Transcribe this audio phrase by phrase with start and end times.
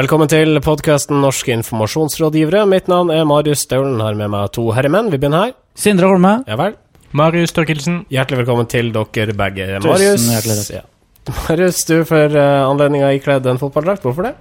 [0.00, 2.62] Velkommen til podkasten Norske informasjonsrådgivere.
[2.70, 3.98] Mitt navn er Marius Staulen.
[4.00, 5.10] Har med meg to herremenn.
[5.12, 5.50] Vi begynner her.
[5.76, 6.30] Sindre Holme.
[6.48, 6.78] Ja vel.
[7.20, 7.98] Marius Torkelsen.
[8.08, 9.66] Hjertelig velkommen til dere begge.
[9.74, 10.70] Tusen Marius, hjertelig takk.
[10.78, 11.34] Ja.
[11.42, 14.06] Marius, du får uh, anledninga ikledd en fotballdrakt.
[14.06, 14.32] Hvorfor det?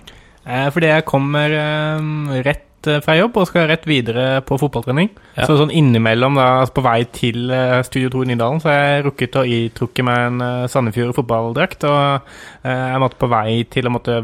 [0.46, 5.12] Eh, fordi jeg kommer eh, rett eh, fra jobb og skal rett videre på fotballtrening.
[5.36, 5.44] Ja.
[5.50, 8.80] Så sånn innimellom, da, altså på vei til eh, Studio 2 i Nydalen, så har
[8.80, 11.84] jeg rukket å itrukke meg en eh, Sandefjord fotballdrakt.
[11.90, 12.32] Og
[12.64, 14.22] eh, jeg måtte på vei til å måtte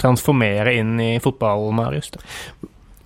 [0.00, 2.10] transformere inn i fotball-Marius.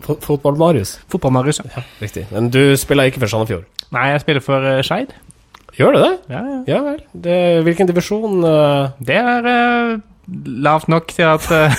[0.01, 0.99] Fotball-Marius.
[1.13, 1.83] Fotball-Marius, ja.
[2.01, 2.27] Riktig.
[2.33, 3.67] Men du spiller ikke for Sandefjord?
[3.95, 5.13] Nei, jeg spiller for uh, Skeid.
[5.77, 6.13] Gjør du det?
[6.33, 6.61] Ja, ja.
[6.71, 7.03] Ja vel.
[7.15, 10.01] Det, hvilken divisjon uh, Det er uh,
[10.67, 11.77] lavt nok til at uh,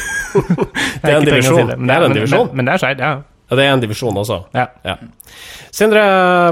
[1.04, 1.74] Det er en å si divisjon.
[1.78, 3.12] Men Det er en men- Men, men det er Skeid, ja.
[3.52, 4.46] Ja, det er en divisjon også.
[4.56, 4.70] ja.
[4.88, 4.96] Ja.
[5.76, 6.00] Sindre,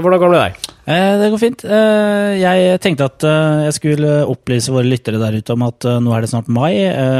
[0.04, 0.52] hvordan går det med deg?
[0.90, 1.62] Eh, det går fint.
[1.64, 6.12] Eh, jeg tenkte at eh, jeg skulle opplyse våre lyttere der ute om at nå
[6.16, 6.72] er det snart mai.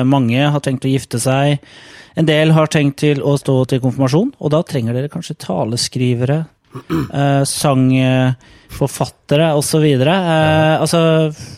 [0.08, 1.60] Mange har tenkt å gifte seg.
[2.20, 6.38] En del har tenkt til å stå til konfirmasjon, og da trenger dere kanskje taleskrivere,
[7.50, 9.84] sangforfattere osv.
[9.84, 11.00] Eh, altså,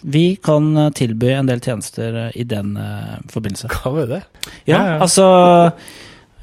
[0.03, 2.75] vi kan tilby en del tjenester i den
[3.33, 3.69] forbindelse.
[3.83, 4.23] Hva vi det?
[4.67, 4.99] Ja, Ja, ja.
[5.07, 5.27] altså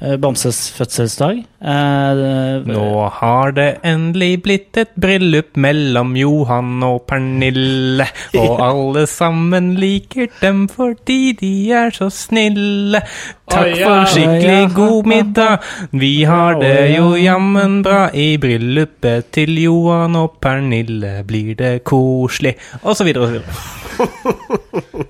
[0.00, 1.42] Bamses fødselsdag.
[1.60, 2.20] Eh,
[2.64, 2.84] Nå
[3.18, 8.06] har det endelig blitt et bryllup mellom Johan og Pernille.
[8.40, 13.02] Og alle sammen liker dem fordi de er så snille.
[13.50, 15.68] Takk for skikkelig god middag.
[15.92, 18.06] Vi har det jo jammen bra.
[18.14, 22.56] I bryllupet til Johan og Pernille blir det koselig.
[22.82, 23.54] Og så videre og så videre.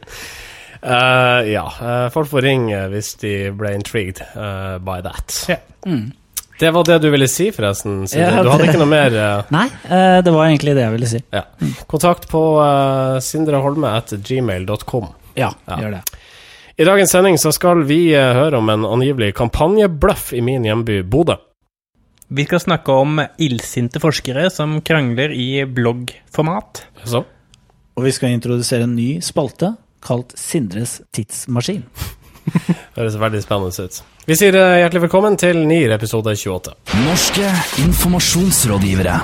[0.83, 5.35] Eh, ja, eh, folk får ringe hvis de ble intrigued uh, by that.
[5.49, 5.61] Yeah.
[5.87, 6.13] Mm.
[6.61, 8.03] Det var det du ville si, forresten.
[8.13, 9.43] Ja, du hadde det- ikke noe mer uh...
[9.57, 11.21] Nei, eh, det var egentlig det jeg ville si.
[11.33, 11.45] ja.
[11.89, 15.07] Kontakt på uh, sindreholme at gmail.com.
[15.37, 15.77] Ja, Ja.
[15.81, 16.03] gjør det.
[16.81, 21.03] I dagens sending så skal vi uh, høre om en angivelig kampanjebløff i min hjemby
[21.05, 21.37] Bodø.
[22.31, 26.85] Vi skal snakke om illsinte forskere som krangler i bloggformat.
[27.05, 27.25] Så
[27.97, 29.73] Og vi skal introdusere en ny spalte
[30.05, 31.85] kalt Sindres tidsmaskin.
[32.97, 34.01] høres veldig spennende ut.
[34.27, 36.75] Vi sier eh, hjertelig velkommen til ny episode 28.
[37.05, 37.53] Norske
[37.85, 39.21] informasjonsrådgivere.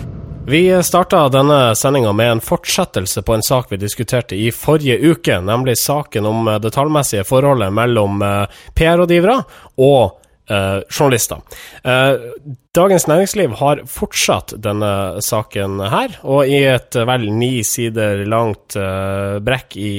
[0.46, 5.40] Vi starta denne sendinga med en fortsettelse på en sak vi diskuterte i forrige uke,
[5.42, 9.40] nemlig saken om eh, det tallmessige forholdet mellom eh, PR-rådgivere
[9.82, 11.42] og eh, journalister.
[11.84, 12.30] Uh,
[12.76, 18.76] Dagens Næringsliv har fortsatt denne saken her, og i et eh, vel ni sider langt
[18.76, 19.92] uh, brekk i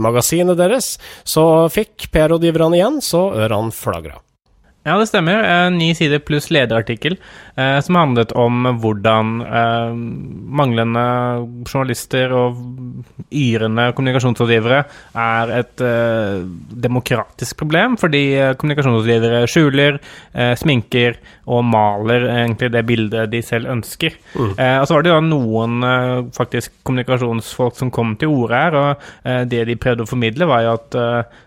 [0.00, 0.94] magasinet deres,
[1.24, 4.23] så fikk PR-rådgiverne igjen så ørene flagra.
[4.84, 5.40] Ja, det stemmer.
[5.40, 7.14] Eh, Ni sider pluss lederartikkel
[7.56, 9.94] eh, som handlet om hvordan eh,
[10.60, 11.04] manglende
[11.64, 12.58] journalister og
[13.32, 14.82] yrende kommunikasjonsrådgivere
[15.24, 16.44] er et eh,
[16.84, 18.22] demokratisk problem, fordi
[18.60, 19.96] kommunikasjonsrådgivere skjuler,
[20.58, 21.16] sminker
[21.48, 24.16] og maler egentlig det bildet de selv ønsker.
[24.34, 24.52] Mm.
[24.58, 25.84] og så var det da noen
[26.34, 30.74] faktisk kommunikasjonsfolk som kom til orde her, og det de prøvde å formidle, var jo
[30.76, 30.96] at,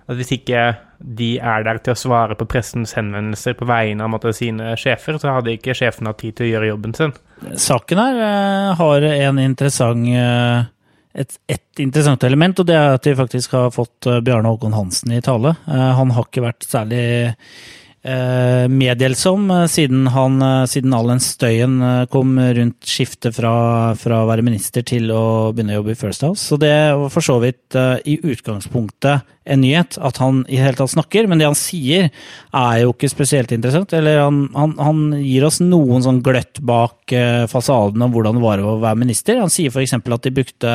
[0.07, 0.63] at hvis ikke
[0.99, 5.19] de er der til å svare på pressens henvendelser på vegne av måtte, sine sjefer,
[5.21, 7.13] så hadde ikke sjefen hatt tid til å gjøre jobben sin.
[7.61, 10.67] Saken her eh, har en interessant eh,
[11.17, 14.77] et, et interessant element, og det er at de faktisk har fått eh, Bjarne Håkon
[14.77, 15.55] Hansen i tale.
[15.67, 17.03] Han har ikke vært særlig
[18.07, 21.78] eh, medhjelpsom eh, siden, han, eh, siden all den støyen
[22.13, 26.23] kom rundt skiftet fra, fra å være minister til å begynne å jobbe i First
[26.25, 26.44] House.
[26.44, 27.75] Så det var for så vidt
[28.07, 32.09] i utgangspunktet en nyhet at han i det hele tatt snakker, men det han sier
[32.09, 33.94] er jo ikke spesielt interessant.
[33.95, 37.13] Eller han, han, han gir oss noen sånn gløtt bak
[37.51, 39.39] fasaden om hvordan det var å være minister.
[39.39, 39.95] Han sier f.eks.
[40.00, 40.74] at de brukte,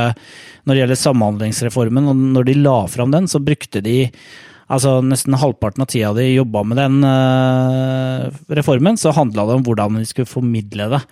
[0.65, 4.07] når det gjelder samhandlingsreformen, og når de la fram den, så brukte de
[4.73, 9.65] Altså Nesten halvparten av tida de jobba med den uh, reformen, så handla det om
[9.67, 11.03] hvordan de skulle formidle det.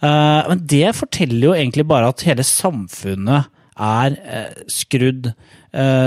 [0.00, 3.50] Uh, men det forteller jo egentlig bare at hele samfunnet
[3.80, 5.34] er uh, skrudd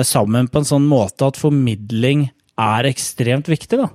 [0.03, 2.25] sammen på en sånn måte at formidling
[2.59, 3.77] er ekstremt viktig.
[3.79, 3.85] da.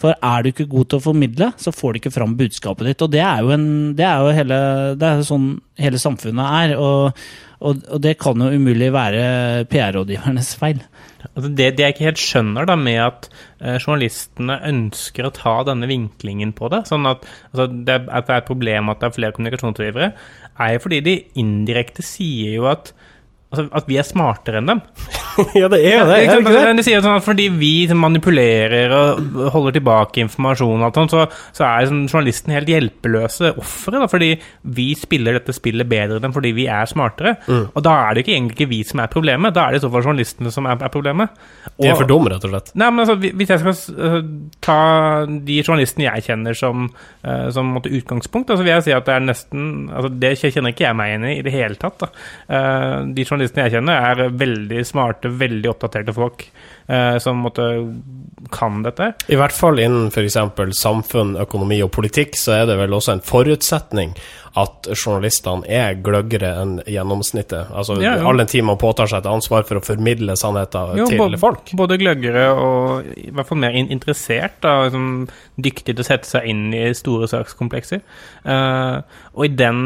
[0.00, 3.04] For er du ikke god til å formidle, så får du ikke fram budskapet ditt.
[3.04, 3.66] Og det er jo, en,
[3.98, 4.60] det er jo hele,
[4.96, 6.74] det er sånn hele samfunnet er.
[6.80, 7.20] Og,
[7.60, 10.80] og, og det kan jo umulig være PR-rådgivernes feil.
[11.28, 13.28] Altså det, det jeg ikke helt skjønner da med at
[13.60, 18.36] eh, journalistene ønsker å ta denne vinklingen på det, sånn at, altså det, at det
[18.36, 20.10] er et problem at det er flere kommunikasjonsrådgivere,
[20.60, 22.94] er jo fordi de indirekte sier jo at,
[23.50, 24.80] altså at vi er smartere enn dem.
[25.58, 26.18] ja, det er jo det.
[26.30, 26.84] Er det det?
[26.86, 31.26] Sier sånn at fordi vi manipulerer og holder tilbake informasjon, og sånt, så,
[31.56, 34.04] så er sånn, journalisten helt hjelpeløse ofre.
[34.10, 34.30] Fordi
[34.76, 37.36] vi spiller dette spillet bedre enn fordi vi er smartere.
[37.48, 37.66] Mm.
[37.74, 39.84] Og da er det ikke egentlig ikke vi som er problemet, da er det i
[39.84, 41.34] så fall journalistene som er, er problemet.
[41.74, 42.72] De er Og- for dumme, rett og slett.
[42.74, 44.22] Nei, men altså, Hvis jeg skal uh,
[44.60, 44.78] ta
[45.26, 46.90] de journalistene jeg kjenner som,
[47.24, 50.32] uh, som måtte utgangspunkt, da, så vil jeg si at det er nesten altså Det
[50.38, 51.98] kjenner ikke jeg meg igjen i i det hele tatt.
[51.98, 52.08] da.
[52.50, 56.44] Uh, de journalistene jeg kjenner, er veldig smarte, veldig oppdaterte folk
[56.88, 57.66] eh, som måtte
[58.52, 59.12] kan dette.
[59.28, 60.38] I hvert fall innen f.eks.
[60.78, 64.14] samfunn, økonomi og politikk, så er det vel også en forutsetning
[64.58, 67.70] at journalistene er gløggere enn gjennomsnittet.
[67.70, 68.26] Altså Ja, ja.
[68.26, 71.70] all den tid man påtar seg et ansvar for å formidle sannheter Jo, til folk.
[71.78, 75.28] Både gløggere og i hvert fall mer interessert, da, liksom,
[75.62, 78.02] dyktig til å sette seg inn i store sakskomplekser.
[78.44, 79.84] Eh, og i den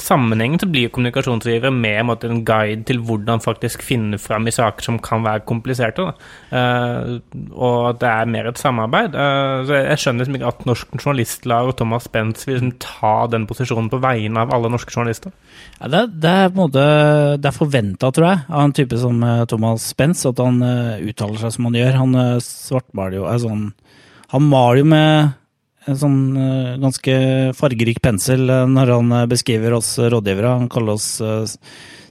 [0.00, 4.46] sammenhengen så blir jo kommunikasjonsgivere med en, måte, en guide til hvordan faktisk finne fram
[4.48, 6.06] i saker som kan være kompliserte.
[6.48, 7.10] Eh,
[7.52, 9.12] og at det er mer et samarbeid.
[9.12, 13.12] Uh, så jeg, skjønner liksom ikke at Norsk Journalistlag og Thomas Spence vil liksom ta
[13.34, 15.34] den posisjonen på vegne av alle norske journalister.
[15.76, 19.90] Ja, det, det er på en forventa, tror jeg, av en type som eh, Thomas
[19.92, 22.00] Spence, at han uh, uttaler seg som han gjør.
[22.00, 23.70] Han svartmaler jo er sånn
[24.32, 25.32] Han maler jo med
[25.90, 27.16] en sånn eh, ganske
[27.58, 30.54] fargerik pensel eh, når han eh, beskriver oss rådgivere.
[30.62, 31.08] Han kaller oss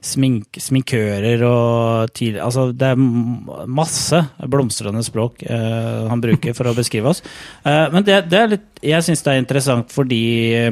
[0.02, 4.20] smink, sminkører og tidlig Altså, det er masse
[4.50, 7.24] blomstrende språk eh, han bruker for å beskrive oss.
[7.64, 10.24] Eh, men det, det er litt Jeg syns det er interessant fordi
[10.58, 10.72] eh,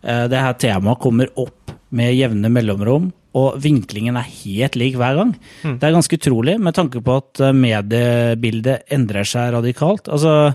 [0.00, 3.10] det her temaet kommer opp med jevne mellomrom.
[3.38, 5.32] Og vinklingen er helt lik hver gang.
[5.62, 10.08] Det er ganske utrolig, med tanke på at mediebildet endrer seg radikalt.
[10.10, 10.54] Altså,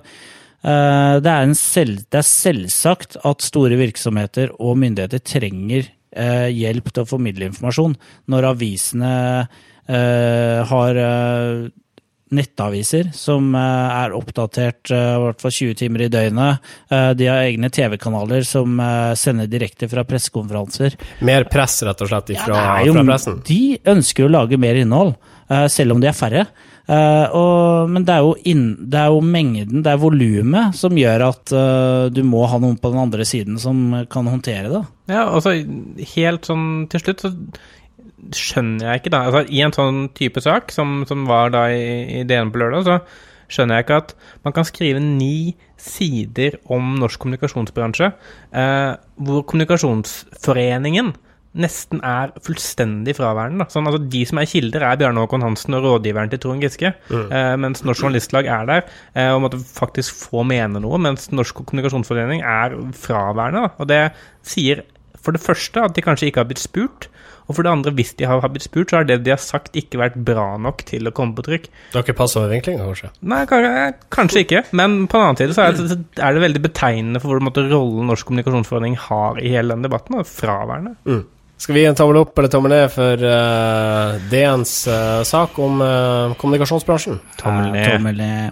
[0.64, 6.88] det, er en selv, det er selvsagt at store virksomheter og myndigheter trenger eh, hjelp
[6.94, 7.98] til å formidle informasjon.
[8.32, 9.14] Når avisene
[9.90, 11.66] eh, har eh,
[12.34, 16.72] nettaviser som eh, er oppdatert eh, i hvert fall 20 timer i døgnet.
[16.90, 20.96] Eh, De har egne TV-kanaler som eh, sender direkte fra pressekonferanser.
[21.28, 23.42] Mer press, rett og slett, Ja, fra, er jo- fra pressen.
[23.52, 23.62] De
[23.94, 25.14] ønsker å lage mer innhold,
[25.50, 26.48] eh, selv om de er færre.
[26.84, 31.28] Eh, og, men det er, inn, det er jo mengden, det er volumet, som gjør
[31.30, 34.84] at uh, du må ha noen på den andre siden som kan håndtere det.
[35.14, 35.56] Ja, altså
[36.16, 37.32] helt sånn til slutt så
[38.34, 42.20] skjønner jeg ikke da altså, I en sånn type sak som, som var da i,
[42.20, 44.14] i DN på lørdag, så skjønner jeg ikke at
[44.44, 48.12] man kan skrive ni sider om norsk kommunikasjonsbransje,
[48.56, 48.92] uh,
[49.24, 51.16] hvor Kommunikasjonsforeningen
[51.54, 53.68] nesten er fullstendig fraværende.
[53.72, 56.94] Sånn, altså, de som er kilder, er Bjarne Håkon Hansen og rådgiveren til Trond Giske.
[57.14, 58.82] Eh, mens Norsk Journalistlag er der
[59.14, 63.68] eh, og måtte faktisk få mene noe, mens Norsk Kommunikasjonsforening er fraværende.
[63.68, 63.74] Da.
[63.78, 64.04] Og det
[64.48, 64.86] sier
[65.24, 67.10] for det første at de kanskje ikke har blitt spurt.
[67.44, 69.76] Og for det andre, hvis de har blitt spurt, så har det de har sagt
[69.80, 71.68] ikke vært bra nok til å komme på trykk.
[71.92, 73.12] Det har ikke passa med vinklinga, kanskje?
[73.34, 73.86] Nei, kanskje,
[74.16, 77.34] kanskje ikke, men på den annen side så er det, er det veldig betegnende for
[77.34, 80.22] hvor måte, rollen Norsk Kommunikasjonsforening har i hele den debatten.
[80.28, 80.96] Fraværende.
[81.04, 81.24] Mm.
[81.64, 85.80] Skal vi gi en tommel opp eller tommel ned for uh, DNs uh, sak om
[85.80, 87.22] uh, kommunikasjonsbransjen?
[87.40, 87.92] Tommel Eh, ned.
[87.94, 88.52] Tommel ned.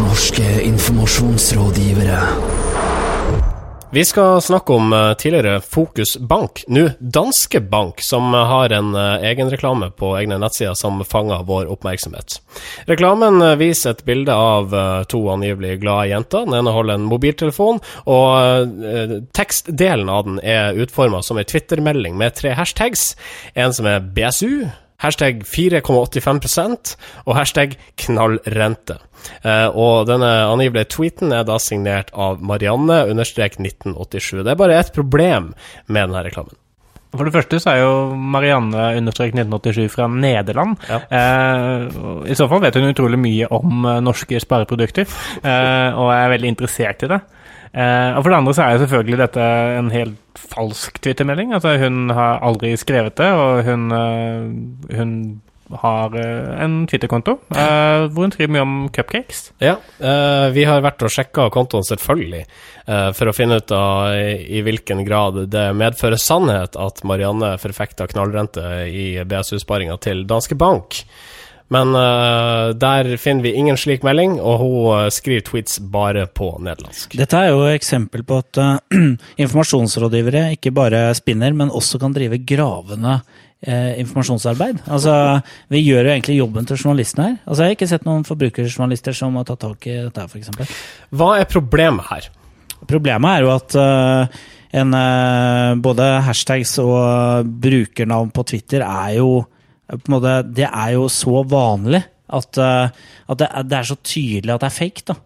[0.00, 2.18] Norske informasjonsrådgivere.
[3.92, 8.94] Vi skal snakke om eh, tidligere Fokus Bank, nå Danske Bank, som eh, har en
[8.94, 12.36] uh, egenreklame på egne nettsider som fanger vår oppmerksomhet.
[12.86, 16.46] Reklamen eh, viser et bilde av eh, to angivelig glade jenter.
[16.46, 22.14] Den ene holder en mobiltelefon, og eh, tekstdelen av den er utforma som en Twitter-melding
[22.20, 23.16] med tre hashtags.
[23.58, 24.70] En som er BSU.
[25.00, 28.98] Hashtag 4,85 og hashtag knallrente.
[29.44, 34.42] Eh, og denne angivelige tweeten er da signert av Marianne understrek 1987.
[34.44, 35.54] Det er bare ett problem
[35.86, 36.56] med denne reklamen.
[37.10, 40.76] For det første så er jo Marianne understrek 1987 fra Nederland.
[40.86, 41.00] Ja.
[41.10, 41.88] Eh,
[42.30, 45.10] I så fall vet hun utrolig mye om eh, norske spareprodukter,
[45.42, 47.18] eh, og er veldig interessert i det.
[47.70, 49.48] Eh, og for det andre så er jo selvfølgelig dette
[49.80, 51.54] en helt falsk twittermelding.
[51.56, 55.14] Altså hun har aldri skrevet det, og hun, eh, hun
[55.78, 59.50] har eh, en Twitter-konto eh, hvor hun skriver mye om cupcakes.
[59.62, 62.42] Ja, uh, vi har vært og sjekka kontoen, selvfølgelig,
[62.88, 67.54] uh, for å finne ut av i, i hvilken grad det medfører sannhet at Marianne
[67.62, 71.04] forfekta knallrente i BSU-sparinga til Danske Bank.
[71.70, 76.50] Men uh, der finner vi ingen slik melding, og hun uh, skriver tweets bare på
[76.58, 77.14] nederlandsk.
[77.18, 78.72] Dette er jo eksempel på at uh,
[79.44, 83.20] informasjonsrådgivere ikke bare spinner, men også kan drive gravende
[83.60, 84.78] informasjonsarbeid.
[84.88, 85.12] Altså,
[85.68, 87.34] Vi gjør jo egentlig jobben til journalistene her.
[87.44, 90.78] Altså, Jeg har ikke sett noen forbrukerjournalister som har tatt tak i dette, her, f.eks.
[91.12, 92.30] Hva er problemet her?
[92.88, 93.76] Problemet er jo at
[94.80, 94.96] en,
[95.84, 99.42] både hashtags og brukernavn på Twitter er jo
[100.08, 102.90] måte, Det er jo så vanlig at, eh,
[103.28, 105.16] at det, er, det er så tydelig at det er fake, da.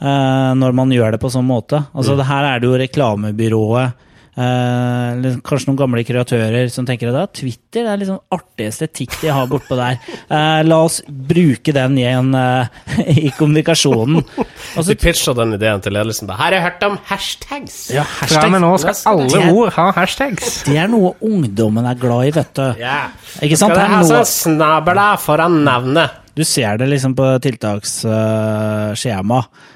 [0.00, 1.82] eh, når man gjør det på sånn måte.
[1.94, 3.92] Altså, det Her er det jo reklamebyrået
[4.36, 9.28] eh, kanskje noen gamle kreatører som tenker at Twitter det er liksom artig estetikk de
[9.34, 9.96] har bortpå der.
[10.30, 12.66] Eh, la oss bruke den igjen eh,
[13.26, 14.22] i kommunikasjonen.
[14.74, 16.26] Altså, De pitcha den ideen til ledelsen.
[16.34, 17.76] Her har jeg hørt om hashtags!
[17.94, 20.56] ja, Fra hashtag, og nå skal alle er- ord ha hashtags.
[20.66, 22.64] det er noe ungdommen er glad i, vet du.
[22.80, 23.12] Yeah.
[23.38, 23.70] Ikke sant?
[23.70, 26.16] Skal det ha noe- sånn snabela foran navnet?
[26.34, 29.38] Du ser det liksom på tiltaksskjema.
[29.38, 29.70] eh,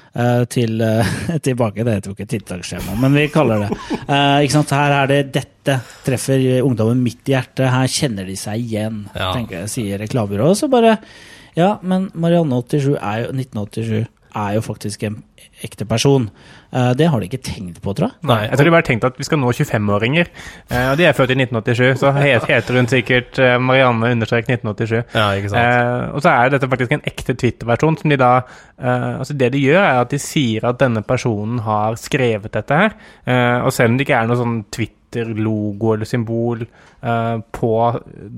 [0.49, 1.13] til, eh,
[1.45, 3.77] tilbake, det heter jo ikke tiltaksskjema, men vi kaller det.
[4.01, 4.69] Eh, ikke sant?
[4.75, 7.67] Her er det dette treffer ungdommen midt i hjertet.
[7.69, 9.33] Her kjenner de seg igjen, Ja.
[9.35, 10.57] tenker jeg, sier reklamebyrået.
[10.57, 10.97] Så bare
[11.57, 15.21] Ja, men Marianne 87 er jo 1987 er jo faktisk en
[15.65, 16.29] ekte person.
[16.71, 18.27] Eh, det har de ikke tenkt på, tror jeg.
[18.29, 20.29] Nei, jeg tror de bare tenkt at vi skal nå 25-åringer.
[20.69, 25.15] Eh, og de er født i 1987, så heter hun sikkert eh, Marianne understrek 1987.
[25.17, 25.63] Ja, ikke sant?
[25.63, 29.51] Eh, og så er dette faktisk en ekte Twitter-versjon som de da eh, Altså Det
[29.55, 32.95] de gjør, er at de sier at denne personen har skrevet dette her.
[33.25, 37.73] Eh, og selv om det ikke er noe sånn Twitter-logo eller symbol eh, på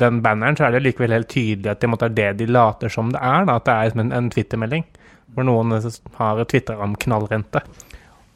[0.01, 3.11] den banneren, så er det likevel helt tydelig at det er det de later som
[3.11, 3.45] det er.
[3.49, 4.87] da, At det er en, en Twitter-melding
[5.35, 5.75] hvor noen
[6.17, 7.61] har tvitra om knallrente.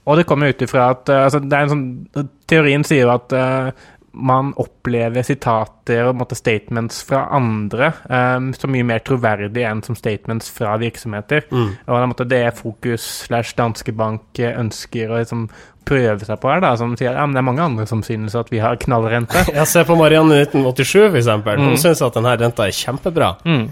[0.06, 3.14] Og det kommer ut ifra at eh, altså, det er en sånn, Teorien sier jo
[3.16, 3.72] at uh,
[4.16, 10.48] man opplever sitater og statements fra andre um, som mye mer troverdig enn som statements
[10.56, 11.48] fra virksomheter.
[11.52, 11.74] Mm.
[11.92, 15.50] Og det er, Fokus slash Danske Bank ønsker å liksom,
[15.86, 18.38] prøve seg på her, da, som sier ja, men det er mange andre som synes
[18.40, 19.44] at vi har knallrente.
[19.58, 21.60] Jeg ser på Marianne 1987, for eksempel.
[21.60, 21.82] Hun Mm.
[21.82, 23.34] syns at denne renta er kjempebra.
[23.46, 23.68] Mm.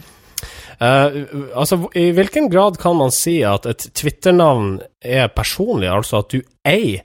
[0.80, 1.18] Eh,
[1.56, 6.40] altså, I hvilken grad kan man si at et Twitter-navn er personlig, altså at du
[6.68, 7.04] eier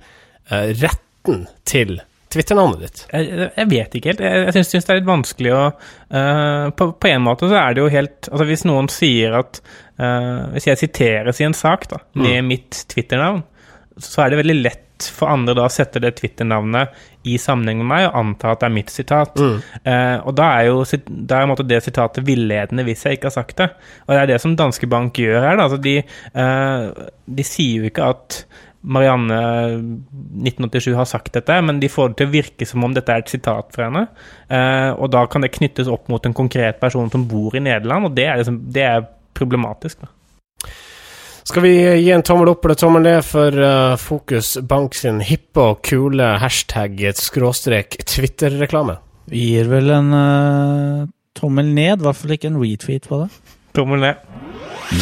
[0.51, 1.99] uh, retten til
[2.33, 3.05] Twitter-navnet ditt?
[3.13, 4.25] Jeg, jeg vet ikke helt.
[4.25, 7.77] Jeg, jeg syns, det er litt vanskelig å uh, på, på en måte så er
[7.77, 9.63] det jo helt Altså Hvis noen sier at
[10.55, 13.41] Hvis jeg siteres i en sak da, med mitt Twitter-navn,
[13.99, 16.95] så er det veldig lett for andre da å sette det Twitter-navnet
[17.29, 19.41] i sammenheng med meg og anta at det er mitt sitat.
[19.85, 23.59] Eh, og da er jo da er det sitatet villedende hvis jeg ikke har sagt
[23.61, 23.69] det.
[24.07, 25.59] Og det er det som Danske Bank gjør her.
[25.59, 25.69] Da.
[25.69, 27.05] Altså de, eh,
[27.39, 28.43] de sier jo ikke at
[28.89, 29.39] Marianne
[30.47, 33.25] 1987 har sagt dette, men de får det til å virke som om dette er
[33.25, 34.05] et sitat fra henne.
[34.49, 38.09] Eh, og da kan det knyttes opp mot en konkret person som bor i Nederland,
[38.09, 40.05] og det er, liksom, det er problematisk.
[40.05, 40.13] Da.
[41.49, 45.63] Skal vi gi en tommel opp eller tommel ned for uh, Fokus Bank sin hippe
[45.65, 48.99] og kule hashtag skråstrek Twitter-reklame?
[49.33, 53.31] Vi gir vel en uh, tommel ned, i hvert fall ikke en retweet på det.
[53.79, 54.21] Tommel ned.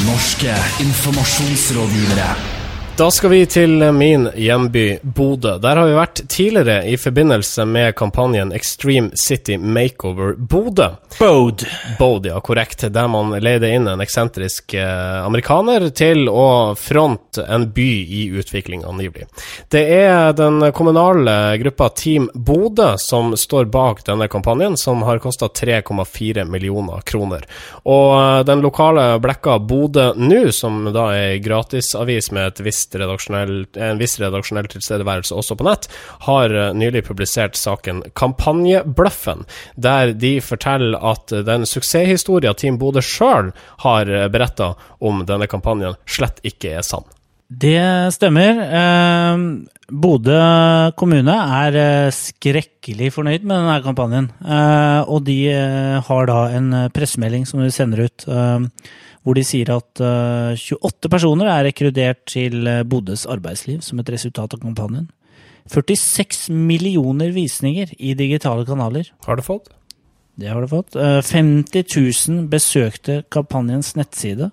[0.06, 0.54] Norske
[0.86, 2.55] informasjonsrådgivere.
[2.98, 5.58] Da skal vi til min hjemby Bodø.
[5.60, 10.94] Der har vi vært tidligere i forbindelse med kampanjen Extreme City Makeover Bodø.
[11.18, 11.66] Bode.
[11.98, 12.86] Bode, ja, korrekt.
[12.92, 18.84] Der man leide inn en eksentrisk eh, amerikaner til å fronte en by i utvikling,
[18.88, 19.28] angivelig.
[19.72, 25.48] Det er den kommunale gruppa Team Bodø som står bak denne kampanjen, som har kosta
[25.52, 27.44] 3,4 millioner kroner.
[27.84, 33.98] Og eh, den lokale blekka Bodø nå, som da er gratisavis med et visst en
[33.98, 35.88] viss redaksjonell tilstedeværelse også på nett,
[36.28, 39.44] har eh, nylig publisert saken Kampanjebløffen,
[39.76, 43.52] der de forteller at den suksesshistoria Team Bodø sjøl
[43.82, 47.06] har beretta om denne kampanjen, slett ikke er sann.
[47.46, 47.78] Det
[48.10, 48.58] stemmer.
[48.58, 49.42] Eh,
[49.86, 50.38] Bodø
[50.98, 54.32] kommune er eh, skrekkelig fornøyd med denne kampanjen.
[54.42, 58.66] Eh, og de eh, har da en eh, pressemelding som de sender ut, eh,
[59.26, 64.12] hvor de sier at eh, 28 personer er rekruttert til eh, Bodøs arbeidsliv som et
[64.14, 65.08] resultat av kampanjen.
[65.66, 69.10] 46 millioner visninger i digitale kanaler.
[69.26, 69.72] Har du fått?
[70.38, 70.94] Det har du fått.
[70.94, 71.90] Eh, 50
[72.30, 74.52] 000 besøkte kampanjens nettside.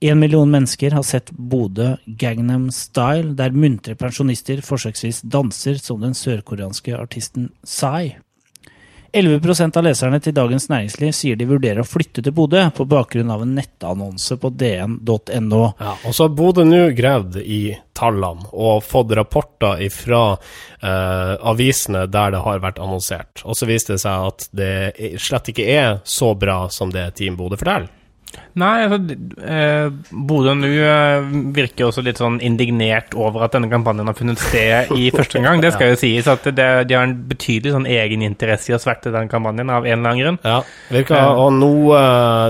[0.00, 6.16] Én million mennesker har sett Bodø Gangnam Style, der muntre pensjonister forsøksvis danser som den
[6.16, 8.12] sørkoreanske artisten Psy.
[9.12, 13.32] 11% av leserne til Dagens Næringsliv sier de vurderer å flytte til Bodø på bakgrunn
[13.32, 15.62] av en nettannonse på dn.no.
[15.80, 17.62] Ja, og så har Bodø nå gravd i
[17.96, 23.44] tallene og fått rapporter fra eh, avisene der det har vært annonsert.
[23.44, 24.74] Og så viste det seg at det
[25.20, 27.90] slett ikke er så bra som det Team Bodø forteller.
[28.60, 28.98] Nei, altså
[29.46, 34.42] eh, Bodø nå eh, virker også litt sånn indignert over at denne kampanjen har funnet
[34.42, 35.62] sted i første omgang.
[35.62, 39.12] Det skal jo sies at det, de har en betydelig sånn egeninteresse i å sverte
[39.14, 40.40] den kampanjen av en eller annen grunn.
[40.46, 40.60] Ja,
[40.90, 42.02] virker Og noe,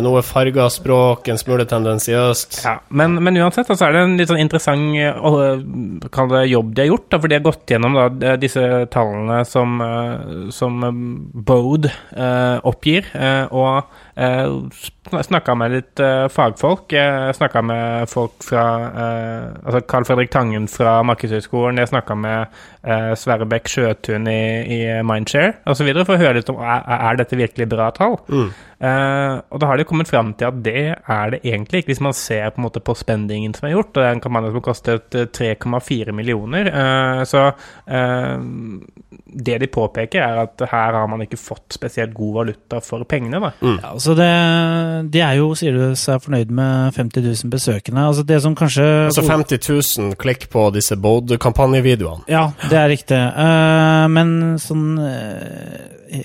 [0.05, 2.61] noe farga språk, en smule tendensiøst.
[2.65, 6.75] Ja, men, men uansett så er det en litt sånn interessant eh, kall det jobb
[6.75, 7.09] de har gjort.
[7.11, 11.03] Da, for de har gått gjennom da, disse tallene som, eh, som eh,
[11.51, 14.71] Bode eh, oppgir, eh, og uh,
[15.19, 16.93] snakka med litt eh, fagfolk.
[16.95, 21.81] Jeg snakka med folk fra eh, altså Carl Fredrik Tangen fra Markedshøgskolen.
[21.83, 24.41] Jeg snakka med eh, Sverre Bech Sjøtun i,
[24.71, 25.91] i Mindshare osv.
[26.05, 28.19] for å høre litt om er, er dette virkelig bra tall.
[28.81, 32.05] Eh, og da har de kommet fram til at det er det egentlig ikke, hvis
[32.07, 33.93] man ser på, en måte på spendingen som er gjort.
[33.93, 36.71] og Det er en kampanje som har kostet eh, 3,4 millioner.
[36.71, 38.47] Eh, så eh,
[39.31, 43.43] det de påpeker, er at her har man ikke fått spesielt god valuta for pengene.
[43.43, 43.53] da.
[43.61, 44.31] Ja, altså det,
[45.13, 48.07] de er jo, sier du, seg fornøyd med 50 000 besøkende.
[48.11, 52.27] Altså det som kanskje Altså 50 000 klikk på disse Bode-kampanjevideoene.
[52.31, 53.21] Ja, det er riktig.
[53.21, 55.79] Uh, men sånn eh,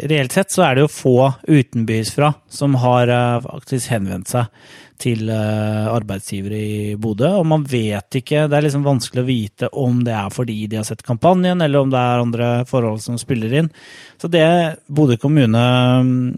[0.10, 4.50] reelt sett så er det jo få utenbys fra som har eh, faktisk henvendt seg
[4.96, 7.28] til arbeidsgivere i Bodø.
[7.42, 10.80] Og man vet ikke, det er liksom vanskelig å vite om det er fordi de
[10.80, 13.68] har sett kampanjen, eller om det er andre forhold som spiller inn.
[14.16, 14.46] Så det
[14.88, 15.66] Bodø kommune
[16.08, 16.30] mm,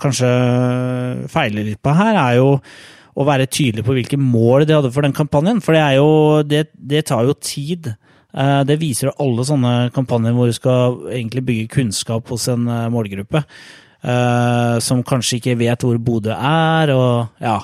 [0.00, 0.30] kanskje
[1.32, 2.50] feiler litt på her, er jo
[3.16, 5.62] å være tydelig på hvilke mål de hadde for den kampanjen.
[5.64, 6.10] For det, jo,
[6.44, 7.88] det, det tar jo tid.
[8.36, 12.68] Eh, Det viser jo alle sånne kampanjer hvor du skal egentlig bygge kunnskap hos en
[12.68, 13.40] eh, målgruppe.
[14.04, 17.56] eh, Som kanskje ikke vet hvor Bodø er, og ja.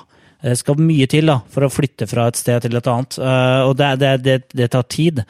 [0.42, 3.14] Det skal mye til da, for å flytte fra et sted til et annet,
[3.62, 5.20] og det, det, det, det tar tid.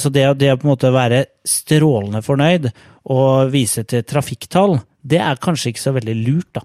[0.00, 2.70] Så det å på en måte være strålende fornøyd
[3.12, 6.60] og vise til trafikktall, det er kanskje ikke så veldig lurt, da.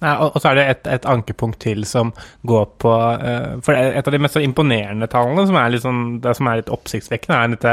[0.00, 2.12] Ja, og, og så er det et, et ankepunkt til som
[2.48, 6.32] går på uh, For et av de mest imponerende tallene, som er litt, sånn, det
[6.38, 7.64] som er litt oppsiktsvekkende, er at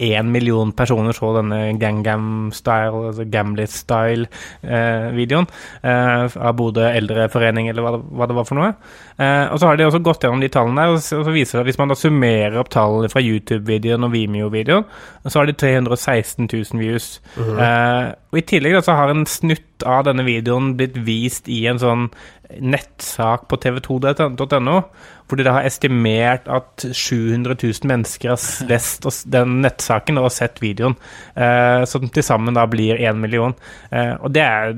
[0.00, 5.46] én million personer så denne Gangam-style, altså Gamlit-style-videoen
[5.84, 8.70] uh, av Bodø eldreforening, eller hva det, hva det var for noe.
[9.16, 11.32] Eh, og så har de også gått gjennom de tallene der, og så og så
[11.32, 14.84] viser det at hvis man da summerer opp tallene fra YouTube-videoen og Vimeo-videoen,
[15.24, 17.08] så har de 316 000 views.
[17.40, 21.62] Eh, og i tillegg da, så har en snutt av denne videoen blitt vist i
[21.70, 22.08] en sånn
[22.62, 24.76] nettsak på tv2.no,
[25.26, 30.60] hvor de da har estimert at 700 000 mennesker har lest den nettsaken og sett
[30.62, 30.94] videoen,
[31.34, 33.56] eh, som til sammen da blir én million.
[33.90, 34.76] Eh, og det er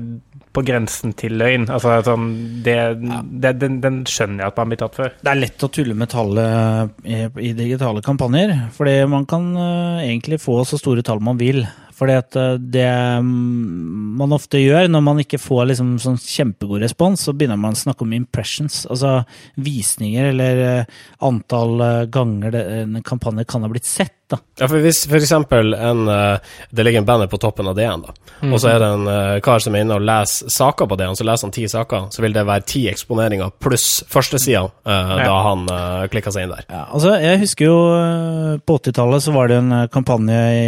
[0.59, 1.69] på grensen til løgn.
[1.71, 2.29] Altså sånn
[2.65, 5.17] det, det, den, den skjønner jeg at man blir tatt for.
[5.19, 10.01] Det er lett å tulle med tallet i, i digitale kampanjer, fordi man kan uh,
[10.03, 11.63] egentlig få så store tall man vil.
[11.99, 16.83] Fordi at eh, det mm, man ofte gjør når man ikke får liksom sånn kjempegod
[16.83, 19.19] respons, så begynner man å snakke om impressions, altså
[19.59, 24.15] visninger eller eh, antall eh, ganger en kampanje kan ha blitt sett.
[24.29, 24.37] Da.
[24.59, 28.13] Ja, for hvis eksempel en, eh, det ligger en banner på toppen av DN, da,
[28.45, 31.17] og så er det en eh, kar som er inne og leser saker på DN,
[31.17, 35.39] så leser han ti saker, så vil det være ti eksponeringer pluss førstesida uh, da
[35.47, 36.67] han uh, klikka seg inn der.
[36.69, 40.67] Ja, altså jeg husker jo eh, på 80-tallet så var det en eh, kampanje i,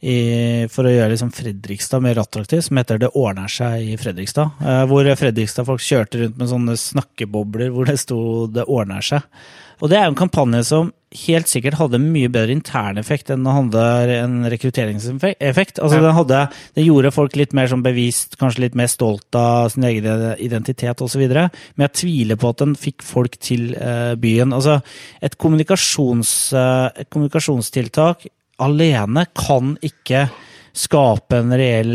[0.00, 0.18] i,
[0.72, 4.62] for å gjøre liksom Fredrikstad mer attraktiv, som heter Det ordner seg i Fredrikstad.
[4.64, 8.18] eh, Hvor Fredrikstad-folk kjørte rundt med sånne snakkebobler hvor det sto
[8.52, 9.24] Det ordner seg.
[9.84, 13.52] Og det er jo en kampanje som helt sikkert hadde mye bedre interneffekt enn den
[13.52, 13.82] hadde
[14.16, 15.78] en rekrutteringseffekt.
[15.78, 16.38] Altså den, hadde,
[16.74, 20.08] den gjorde folk litt mer sånn bevisst, kanskje litt mer stolt av sin egen
[20.42, 21.26] identitet osv.
[21.28, 24.56] Men jeg tviler på at den fikk folk til uh, byen.
[24.56, 24.80] Altså
[25.20, 28.24] et, kommunikasjons, uh, et kommunikasjonstiltak
[28.64, 30.26] alene kan ikke
[30.74, 31.94] skape en reell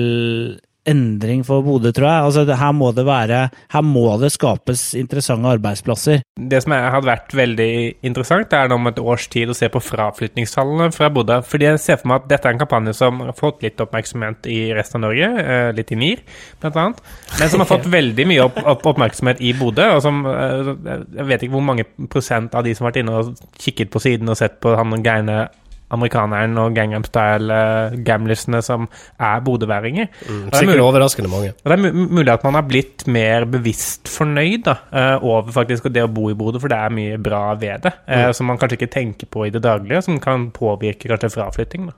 [0.89, 2.25] endring for Bodø, tror jeg.
[2.27, 3.41] Altså, her, må det være,
[3.73, 6.23] her må det skapes interessante arbeidsplasser.
[6.39, 7.69] Det som hadde vært veldig
[8.07, 11.39] interessant, er om et års tid å se på fraflytningstallene fra Bodø.
[11.45, 14.49] Fordi jeg ser for meg at dette er en kampanje som har fått litt oppmerksomhet
[14.49, 16.25] i resten av Norge, eh, litt i NIR
[16.69, 16.99] annet,
[17.39, 19.87] men som har fått veldig mye opp, opp, oppmerksomhet i Bodø.
[19.95, 20.73] og som, eh,
[21.17, 24.01] Jeg vet ikke hvor mange prosent av de som har vært inne og kikket på
[24.03, 25.49] siden og sett på han gærne
[25.95, 28.87] amerikaneren og Gangnam Style-gamlisene som
[29.19, 30.09] er bodøværinger.
[30.27, 31.53] Mm, er Sikkert overraskende mange.
[31.63, 35.89] og det er mulig at man har blitt mer bevisst fornøyd da, eh, over faktisk
[35.93, 38.57] det å bo i Bodø, for det er mye bra ved det, eh, som man
[38.57, 41.89] kanskje ikke tenker på i det daglige, som kan påvirke kanskje fraflytting.
[41.89, 41.97] Da.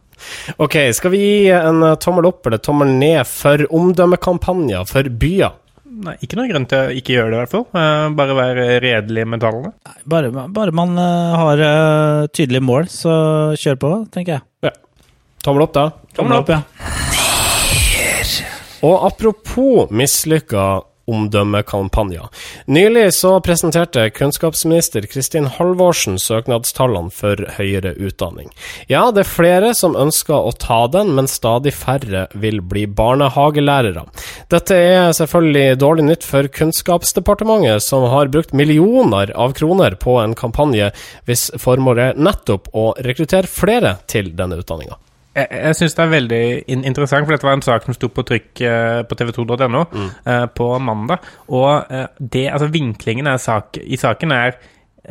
[0.62, 5.58] Ok, skal vi gi en eh, tommel opp eller tommel ned for omdømmekampanjer for byer?
[5.92, 7.66] Nei, ikke noe grunn til å ikke gjøre det, i hvert fall.
[7.76, 9.74] Eh, bare være redelig med tallene.
[10.08, 13.16] Bare, bare man eh, har eh, tydelige mål, så
[13.60, 14.46] kjør på, tenker jeg.
[14.70, 14.72] Ja.
[15.44, 15.90] Tommel opp, da.
[16.16, 16.54] Tommel opp.
[16.54, 16.62] ja.
[18.88, 20.64] Og apropos mislykka
[21.10, 22.30] omdømmekampanjer.
[22.66, 28.52] Nylig så presenterte kunnskapsminister Kristin Halvorsen søknadstallene for høyere utdanning.
[28.92, 34.06] Ja, det er flere som ønsker å ta den, men stadig færre vil bli barnehagelærere.
[34.54, 40.36] Dette er selvfølgelig dårlig nytt for Kunnskapsdepartementet, som har brukt millioner av kroner på en
[40.38, 40.92] kampanje
[41.28, 45.00] hvis formålet er nettopp å rekruttere flere til denne utdanninga.
[45.36, 48.10] Jeg, jeg syns det er veldig in interessant, for dette var en sak som sto
[48.12, 49.86] på trykk eh, på tv2.no
[50.28, 51.28] eh, på mandag.
[51.48, 54.58] Og eh, det, altså vinklingen er sak, i saken er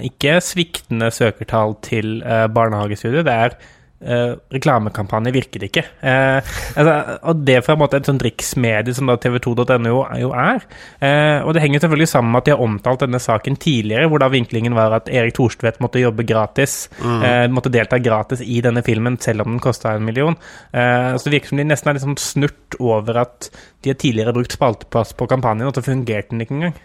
[0.07, 3.57] ikke sviktende søkertall til eh, barnehagestudiet, det er
[4.01, 5.85] eh, reklamekampanje virket ikke.
[6.01, 6.95] Eh, altså,
[7.31, 10.65] og det fra en måte et sånt riksmedie som da tv2.no jo, er.
[11.01, 14.23] Eh, og det henger selvfølgelig sammen med at de har omtalt denne saken tidligere, hvor
[14.23, 18.85] da vinklingen var at Erik Thorstvedt måtte jobbe gratis, eh, måtte delta gratis i denne
[18.87, 20.39] filmen selv om den kosta en million.
[20.73, 24.33] Eh, så det virker som de nesten er sånn snurt over at de har tidligere
[24.37, 26.77] brukt spalteplass på kampanjen, og så fungerte den ikke engang.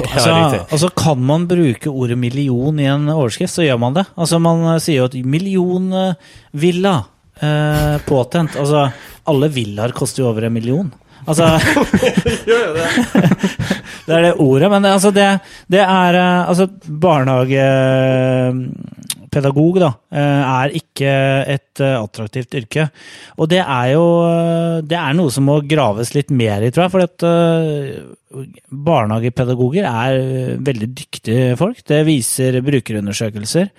[0.00, 0.32] Altså,
[0.72, 4.04] altså Kan man bruke ordet million i en overskrift, så gjør man det.
[4.16, 6.92] Altså Man eh, sier jo at millionvilla
[7.36, 8.56] eh, påtent.
[8.56, 8.86] Altså,
[9.28, 10.88] alle villaer koster jo over en million.
[11.28, 11.50] Altså
[14.06, 15.28] Det er det ordet, men det, altså det,
[15.68, 16.16] det er
[16.48, 16.70] Altså, Altså,
[19.30, 21.12] barnehagepedagog, da, eh, er ikke
[21.46, 22.90] et eh, attraktivt yrke.
[23.38, 26.86] Og det er jo eh, Det er noe som må graves litt mer i, tror
[26.86, 26.92] jeg.
[26.94, 31.82] For at eh, barnehagepedagoger er veldig dyktige folk.
[31.86, 33.70] Det viser brukerundersøkelser.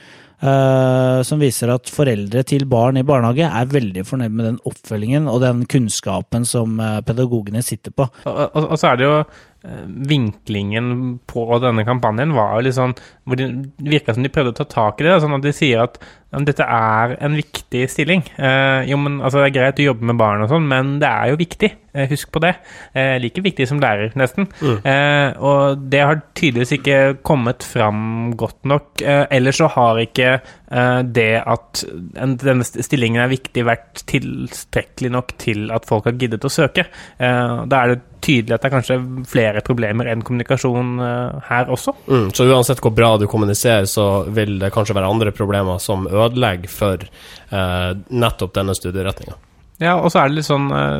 [0.41, 5.43] som viser at foreldre til barn i barnehage er veldig fornøyd med den oppfølgingen og
[5.43, 8.07] den kunnskapen som pedagogene sitter på.
[8.25, 9.19] Og, og, og så er det jo
[9.61, 12.95] Vinklingen på denne kampanjen var jo litt sånn
[13.29, 13.45] hvor Det
[13.85, 15.19] virka som de prøvde å ta tak i det.
[15.21, 15.99] Sånn at de sier at
[16.47, 18.23] dette er en viktig stilling.
[18.39, 21.09] Eh, jo, men altså, Det er greit å jobbe med barn, og sånn, men det
[21.09, 21.69] er jo viktig.
[21.93, 22.53] Eh, husk på det.
[22.95, 24.47] Eh, like viktig som lærer, nesten.
[24.63, 29.03] Eh, og det har tydeligvis ikke kommet fram godt nok.
[29.03, 31.83] Eh, ellers så har ikke eh, det at
[32.15, 36.87] en, denne stillingen er viktig, vært tilstrekkelig nok til at folk har giddet å søke.
[37.19, 38.97] Eh, da er det tydelig at det er kanskje
[39.29, 41.93] flere problemer enn kommunikasjon eh, her også.
[42.07, 46.07] Mm, så uansett hvor bra du kommuniserer, så vil det kanskje være andre problemer som
[46.09, 49.37] ødelegger for eh, nettopp denne studieretninga.
[49.81, 50.99] Ja, og så er det litt sånn eh,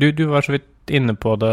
[0.00, 1.52] Du, du var så vidt inne på det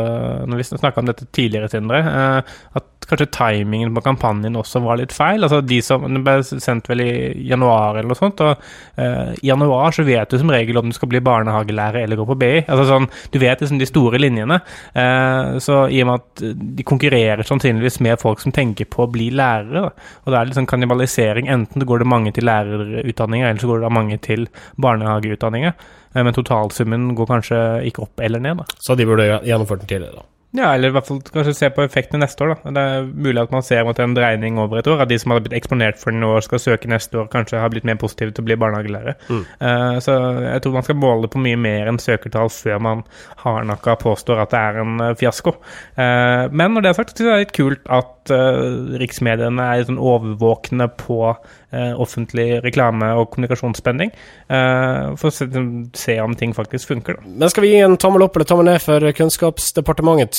[0.50, 2.00] når vi snakka om dette tidligere, Sindre.
[2.00, 2.42] eh,
[2.76, 5.42] At kanskje timingen på kampanjen også var litt feil.
[5.42, 8.42] Altså de som Den ble sendt vel i januar eller noe sånt.
[8.42, 8.58] Og
[8.98, 12.26] eh, i januar så vet du som regel om du skal bli barnehagelærer eller gå
[12.30, 12.52] på BI.
[12.68, 14.60] Altså sånn, Du vet liksom de store linjene.
[14.94, 16.44] Eh, så i og med at
[16.80, 20.56] de konkurrerer sannsynligvis med folk som tenker på å bli lærere, og det er litt
[20.60, 21.50] sånn kannibalisering.
[21.50, 24.46] Enten går det mange til lærerutdanninga, eller så går det mange til
[24.78, 25.74] barnehageutdanninga.
[26.16, 28.66] Eh, Men totalsummen går kanskje ikke opp eller ned, da.
[28.80, 30.28] Så de burde gjennomført den tidligere, da.
[30.58, 32.72] Ja, eller i hvert fall kanskje se på effektene neste år, da.
[32.74, 35.04] Det er mulig at man ser mot en dreining over et år.
[35.04, 37.62] At de som har blitt eksponert for den i år, skal søke neste år, kanskje
[37.62, 39.20] har blitt mer positive til å bli barnehagelærer.
[39.30, 40.16] Uh, så
[40.48, 43.04] jeg tror man skal måle på mye mer enn søkertall før man
[43.44, 45.54] hardnakka påstår at det er en eh, fiasko.
[46.00, 49.70] Uh, men når det er sagt, så jeg det er litt kult at uh, riksmediene
[49.70, 51.22] er litt sånn overvåkne på
[51.70, 54.10] offentlig reklame og kommunikasjonsspenning,
[54.50, 55.46] for å se,
[55.94, 57.34] se om ting faktisk funker, da.
[57.44, 59.06] Men skal vi gi en tommel opp eller tommel ned for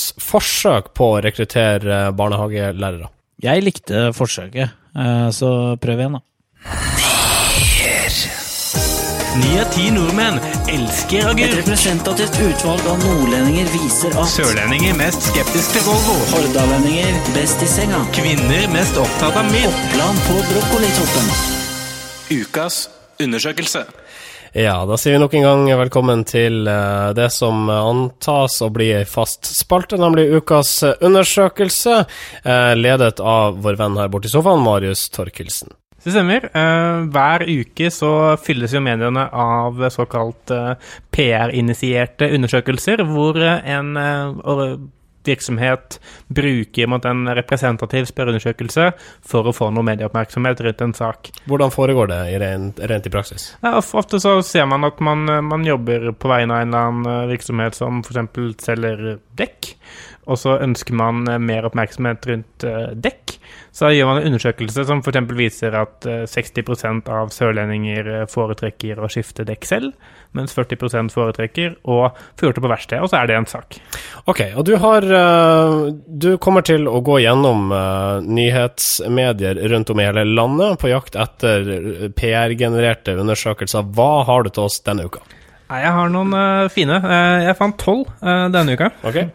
[0.01, 3.09] Kunnskapsdepartementets forsøk på å rekruttere eh, barnehagelærere?
[3.41, 6.21] Jeg likte forsøket, eh, så prøv igjen, da.
[9.41, 15.71] Ni av ti nordmenn elsker Et representativt utvalg av nordlendinger viser at Sørlendinger mest skeptisk
[15.77, 16.17] til Volvo.
[16.33, 18.03] hordalendinger best i senga.
[18.11, 19.71] Kvinner mest opptatt av mild.
[19.71, 21.31] Oppland på brokkolitoppen.
[22.41, 22.89] Ukas
[23.23, 23.85] undersøkelse.
[24.53, 28.89] Ja, da sier vi nok en gang velkommen til eh, det som antas å bli
[28.97, 32.01] ei fast spalte, nemlig ukas eh, undersøkelse,
[32.43, 35.71] eh, ledet av vår venn her borte i sofaen, Marius Torkelsen.
[36.03, 36.49] Det stemmer.
[37.13, 38.11] Hver uke så
[38.41, 40.49] fylles jo mediene av såkalt
[41.13, 43.91] PR-initierte undersøkelser, hvor en
[45.27, 48.89] virksomhet bruker mot en representativ spørreundersøkelse
[49.27, 51.31] for å få noe medieoppmerksomhet rundt en sak.
[51.49, 53.51] Hvordan foregår det rent, rent i praksis?
[53.61, 57.11] Ja, ofte så ser man at man, man jobber på vegne av en eller annen
[57.11, 58.65] eh, virksomhet som f.eks.
[58.65, 59.73] selger dekk,
[60.31, 63.37] og så ønsker man eh, mer oppmerksomhet rundt eh, dekk.
[63.71, 65.19] Så gjør man en undersøkelse som f.eks.
[65.37, 71.77] viser at eh, 60% av sørlendinger eh, foretrekker å skifte dekk selv, mens 40 foretrekker
[71.87, 73.79] å få gjort det på verksted, og så er det en sak.
[74.31, 80.03] Ok, og du har eh, Du kommer til å gå gjennom eh, nyhetsmedier rundt om
[80.03, 83.87] i hele landet på jakt etter eh, PR-genererte undersøkelser.
[83.95, 85.23] Hva har du til oss denne uka?
[85.71, 86.97] Nei, jeg har noen uh, fine.
[86.99, 88.89] Uh, jeg fant tolv eh, denne uka.
[89.07, 89.29] Okay.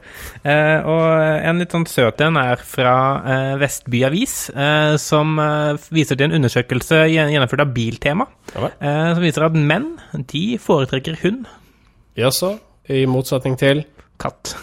[0.92, 1.04] Og
[1.48, 2.92] en litt sånn søt en er fra
[3.58, 4.34] Vestby Avis,
[5.02, 5.32] som
[5.90, 8.70] viser til en undersøkelse gjennomført av Biltema, Ja
[9.16, 9.88] som viser at menn
[10.30, 11.48] de foretrekker hund,
[12.20, 12.52] Jaså,
[12.86, 13.82] i motsetning til
[14.22, 14.54] katt.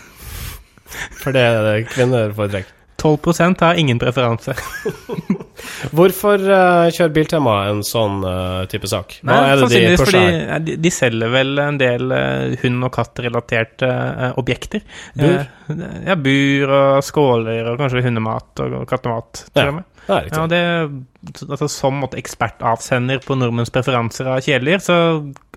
[1.20, 2.72] For det er det kvinner foretrekker.
[3.04, 4.56] 12% har ingen preferanse.
[5.92, 9.18] Hvorfor uh, kjører Biltema en sånn uh, type sak?
[9.22, 10.04] Hva Nei, er det de pusher her?
[10.04, 14.84] fordi eh, de, de selger vel en del uh, hund- og kattrelaterte eh, objekter.
[15.20, 15.40] Bur?
[15.42, 19.46] Eh, ja, bur og skåler og kanskje hundemat og, og kattemat.
[19.50, 19.90] Ja, til og med.
[20.08, 20.40] det er riktig.
[20.40, 25.00] Ja, det, altså, som måtte ekspertavsender på nordmenns preferanser av kjæledyr, så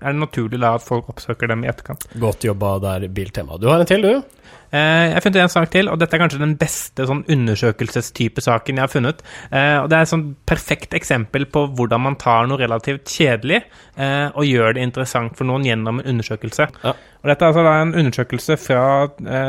[0.01, 2.07] er det naturlig da at folk oppsøker dem i etterkant.
[2.19, 3.59] Godt jobba der, Biltema.
[3.61, 4.21] Du har en til, du?
[4.71, 8.43] Eh, jeg har funnet en sak til, og dette er kanskje den beste sånn undersøkelsestype
[8.43, 9.23] saken jeg har funnet.
[9.51, 13.61] Eh, og Det er et sånn perfekt eksempel på hvordan man tar noe relativt kjedelig
[13.95, 16.67] eh, og gjør det interessant for noen gjennom en undersøkelse.
[16.83, 16.95] Ja.
[17.23, 18.83] Og Dette er altså en undersøkelse fra,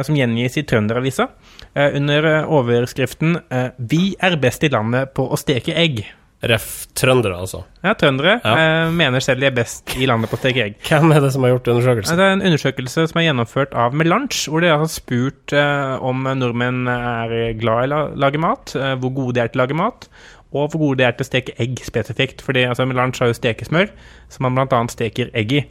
[0.03, 1.29] som gjengis i Trønderavisa
[1.77, 3.37] under overskriften
[3.79, 6.07] 'Vi er best i landet på å steke egg'.
[6.43, 6.87] Ref.
[6.95, 7.65] trøndere, altså.
[7.83, 8.53] Ja, Trøndere Ja.
[8.87, 10.77] eh, mener selv de er best i landet på å steke egg.
[10.89, 12.17] Hvem er det som har gjort undersøkelsen?
[12.17, 16.23] Det er en undersøkelse som er gjennomført av Melange, hvor de har spurt eh, om
[16.39, 19.65] nordmenn er glad i å la- lage mat, eh, hvor gode de er til å
[19.67, 20.07] lage mat,
[20.53, 22.41] og hvor gode de er til å steke egg spesifikt.
[22.47, 23.91] Fordi altså, Melange har jo stekesmør,
[24.31, 24.85] som man bl.a.
[24.95, 25.65] steker egg i.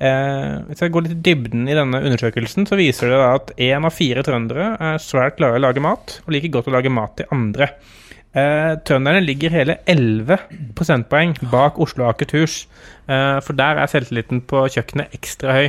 [0.00, 3.84] Eh, hvis jeg går litt i dybden i denne undersøkelsen, så viser det at én
[3.86, 6.92] av fire trøndere er svært glad i å lage mat, og liker godt å lage
[6.92, 7.70] mat til andre.
[8.36, 10.36] Eh, trønderne ligger hele 11
[10.76, 12.66] prosentpoeng bak Oslo og Akershus,
[13.08, 15.68] eh, for der er selvtilliten på kjøkkenet ekstra høy.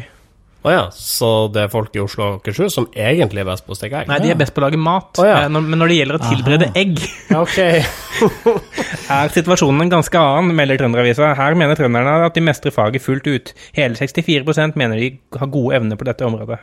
[0.67, 3.71] Å ja, så det er folk i Oslo og Akershus som egentlig er best på
[3.71, 4.09] å steke egg?
[4.11, 5.45] Nei, de er best på å lage mat, oh ja.
[5.45, 6.99] eh, når, men når det gjelder å tilberede egg,
[9.15, 11.31] er situasjonen en ganske annen, melder Trønderavisa.
[11.39, 13.53] Her mener trønderne at de mestrer faget fullt ut.
[13.77, 16.59] Hele 64% mener de har gode evner på dette området.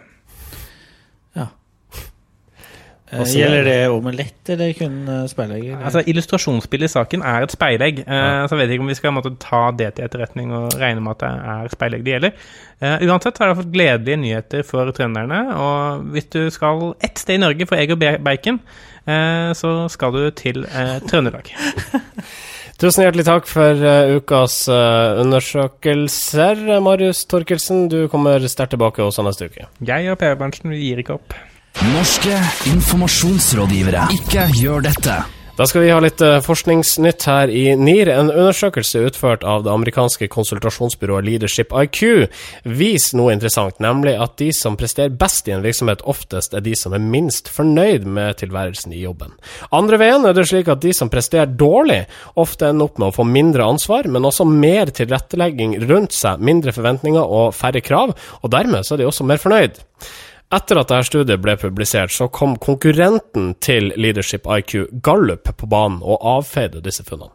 [3.14, 3.74] Eh, sier Gjelder det?
[3.78, 5.66] det omelett eller kun uh, speilegg?
[5.78, 8.46] Altså, Illustrasjonsbildet i saken er et speilegg, Ja.
[8.48, 11.14] så jeg vet ikke om vi skal måtte, ta det til etterretning og regne med
[11.16, 12.32] at det er speilegg det gjelder.
[12.82, 17.38] Eh, uansett har jeg fått gledelige nyheter for trønderne, og hvis du skal ett sted
[17.38, 18.58] i Norge for egg og bacon,
[19.06, 21.52] eh, så skal du til eh, Trøndelag.
[22.82, 27.86] Tusen hjertelig takk for eh, ukas eh, undersøkelser, Marius Torkelsen.
[27.88, 29.68] Du kommer sterkt tilbake også neste uke.
[29.86, 31.36] Jeg og Per Berntsen vi gir ikke opp.
[31.82, 32.36] Norske
[32.70, 34.04] informasjonsrådgivere.
[34.14, 35.16] Ikke gjør dette.
[35.58, 38.08] Da skal vi ha litt eh, forskningsnytt her i NIR.
[38.10, 41.98] En undersøkelse utført av det amerikanske konsultasjonsbyrået Leadership IQ
[42.66, 46.74] viser noe interessant, nemlig at de som presterer best i en virksomhet, oftest er de
[46.78, 49.34] som er minst fornøyd med tilværelsen i jobben.
[49.74, 52.04] Andre veien er det slik at de som presterer dårlig,
[52.38, 56.74] ofte ender opp med å få mindre ansvar, men også mer tilrettelegging rundt seg, mindre
[56.74, 59.82] forventninger og færre krav, og dermed så er de også mer fornøyd.
[60.54, 66.02] Etter at dette studiet ble publisert, så kom konkurrenten til Leadership IQ, Gallup, på banen
[66.04, 67.32] og avfeide disse funnene.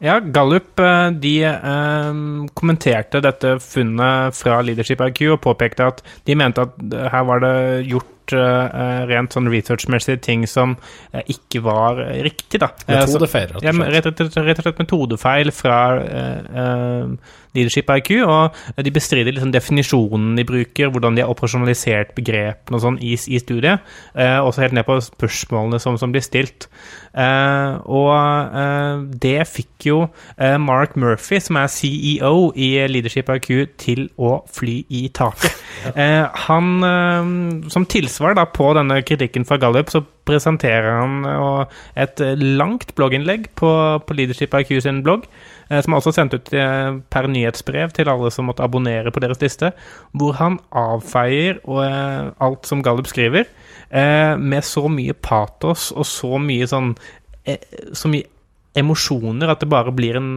[0.00, 2.20] Ja, Gallup eh, de eh,
[2.56, 7.56] kommenterte dette funnet fra Leadership IQ og påpekte at de mente at her var det
[7.90, 12.70] gjort eh, rent sånn researchmessig ting som uh, ikke var riktig, da.
[12.86, 13.90] Metodefeil, rett og slett.
[13.96, 15.80] rett, rett, rett og slett metodefeil fra
[17.50, 22.84] Leadership IQ, og de bestrider liksom definisjonen de bruker, hvordan de har operasjonalisert begrepene og
[22.84, 23.82] sånn i, i studiet,
[24.14, 26.68] også helt ned på spørsmålene som, som blir stilt.
[27.90, 29.98] Og det fikk jo
[30.62, 33.50] Mark Murphy, som er CEO i Leadership IQ,
[33.82, 35.58] til å fly i taket.
[36.46, 36.70] Han,
[37.66, 37.88] som som
[38.20, 43.70] tilsvar da på denne kritikken fra Gallup, så presenterer han eh, et langt blogginnlegg på,
[44.04, 45.24] på Leadership IQ sin blogg,
[45.70, 49.20] eh, som er også sendt ut eh, per nyhetsbrev til alle som måtte abonnere på
[49.20, 49.72] deres liste,
[50.12, 51.60] hvor han avfeier
[52.40, 53.48] alt som Gallup skriver,
[53.90, 56.92] med så mye patos og så mye sånn
[57.98, 58.28] Så mye
[58.78, 60.30] emosjoner at det bare blir en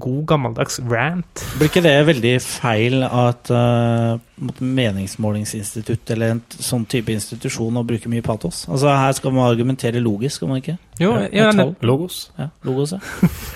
[0.00, 1.42] god, gammeldags rant.
[1.58, 8.10] Blir ikke det veldig feil at uh, meningsmålingsinstitutt eller en sånn type institusjon og bruke
[8.12, 8.64] mye patos?
[8.68, 10.76] Altså Her skal man argumentere logisk, skal man ikke?
[11.00, 11.66] Jo, Ja, det.
[11.82, 12.30] Logos.
[12.38, 13.00] Ja, logos, ja.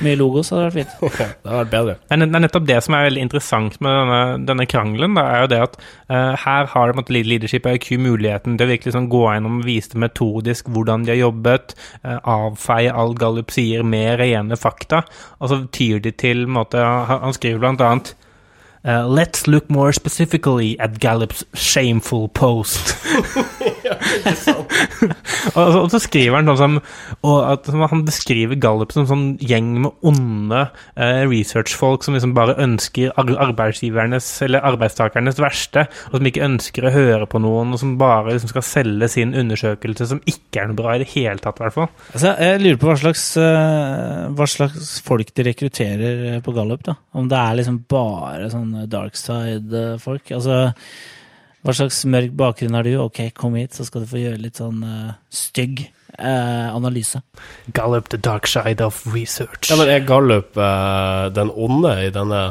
[0.03, 0.95] Mye logos hadde vært fint.
[1.19, 1.95] Det hadde vært bedre.
[2.03, 5.14] Det er det er nettopp det som er veldig interessant med denne, denne krangelen.
[5.14, 5.79] Da, er jo det at
[6.11, 9.99] uh, Her har på Leadership IQ muligheten til å virkelig sånn gå gjennom og vise
[9.99, 15.05] metodisk hvordan de har jobbet, uh, avfeie all Gallup sier med rene fakta,
[15.38, 18.14] og så tyr de til på en måte, Han han skriver blant annet
[18.85, 22.97] Uh, let's look more specifically at Gallups shameful post.
[25.59, 26.74] Og, så- og så skriver han sånn som
[27.27, 30.61] og at som Han beskriver Gallup som sånn gjeng med onde
[30.96, 36.87] eh, researchfolk som liksom bare ønsker ar arbeidsgivernes eller arbeidstakernes verste, og som ikke ønsker
[36.88, 40.70] å høre på noen, og som bare liksom skal selge sin undersøkelse, som ikke er
[40.70, 41.90] noe bra i det hele tatt, i hvert fall.
[42.12, 46.83] Altså, jeg lurer på hva slags, eh, hva slags folk de rekrutterer eh, på Gallup.
[46.88, 46.96] da.
[47.18, 50.35] Om det er liksom bare sånne dark side-folk.
[50.37, 50.61] Altså,
[51.66, 52.94] hva slags mørk bakgrunn har du?
[53.03, 55.83] Ok, kom hit, så skal du få gjøre litt sånn uh, stygg
[56.18, 57.21] uh, analyse.
[57.75, 59.71] Gallup, the dark side of research.
[59.71, 62.42] Ja, men er Gallup uh, den onde i denne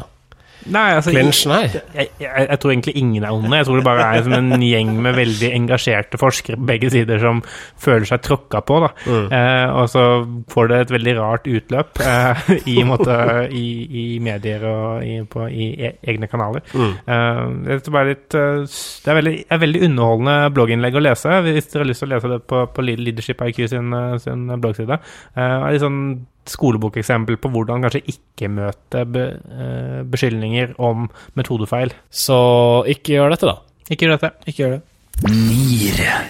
[0.74, 1.62] Nei, altså, Clinch, nei.
[1.70, 3.56] jeg, jeg, jeg tror egentlig ingen er onde.
[3.60, 7.22] Jeg tror det bare er som en gjeng med veldig engasjerte forskere på begge sider
[7.24, 7.42] som
[7.82, 8.80] føler seg tråkka på.
[8.84, 8.92] da.
[9.08, 10.06] Eh, og så
[10.52, 13.18] får det et veldig rart utløp eh, i, måte,
[13.52, 13.66] i,
[14.04, 16.66] i medier og i, på, i e egne kanaler.
[16.76, 18.64] Eh, det, er litt, eh,
[19.04, 22.16] det er veldig, er veldig underholdende blogginnlegg å lese, hvis dere har lyst til å
[22.16, 25.00] lese det på, på Leadership IQ sin, eh, sin bloggside.
[25.36, 26.02] Eh, er litt sånn
[26.50, 31.92] skolebokeksempel på hvordan kanskje ikke møte be, eh, beskyldninger om metodefeil.
[32.12, 32.40] Så
[32.88, 33.58] ikke gjør dette, da.
[33.90, 34.32] Ikke gjør dette.
[34.48, 34.82] Ikke gjør det.
[35.32, 36.26] Nier.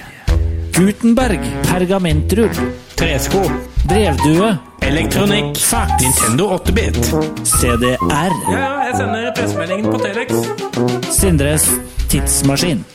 [0.77, 2.53] Gutenberg, pergamentrull,
[2.95, 3.41] Tresko.
[3.87, 4.51] brevdue,
[4.81, 5.57] Elektronikk.
[5.57, 6.99] fax, Nintendo 8-bit.
[7.43, 11.11] CDR, Ja, ja, jeg sender pressemeldingen på Telex.
[11.17, 11.65] Sindres
[12.09, 12.85] tidsmaskin.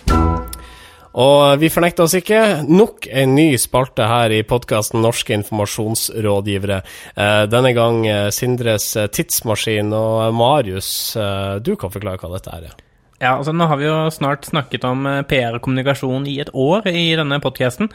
[1.12, 2.62] Og vi fornekter oss ikke.
[2.68, 6.80] Nok en ny spalte her i podkasten Norske informasjonsrådgivere.
[7.16, 9.92] Eh, denne gang eh, Sindres eh, tidsmaskin.
[9.92, 10.92] Og Marius,
[11.60, 12.72] du kan forklare hva dette er.
[13.22, 13.36] Ja.
[13.38, 16.88] Altså Nå har vi jo snart snakket om eh, PR og kommunikasjon i et år
[16.90, 17.88] i denne podkasten.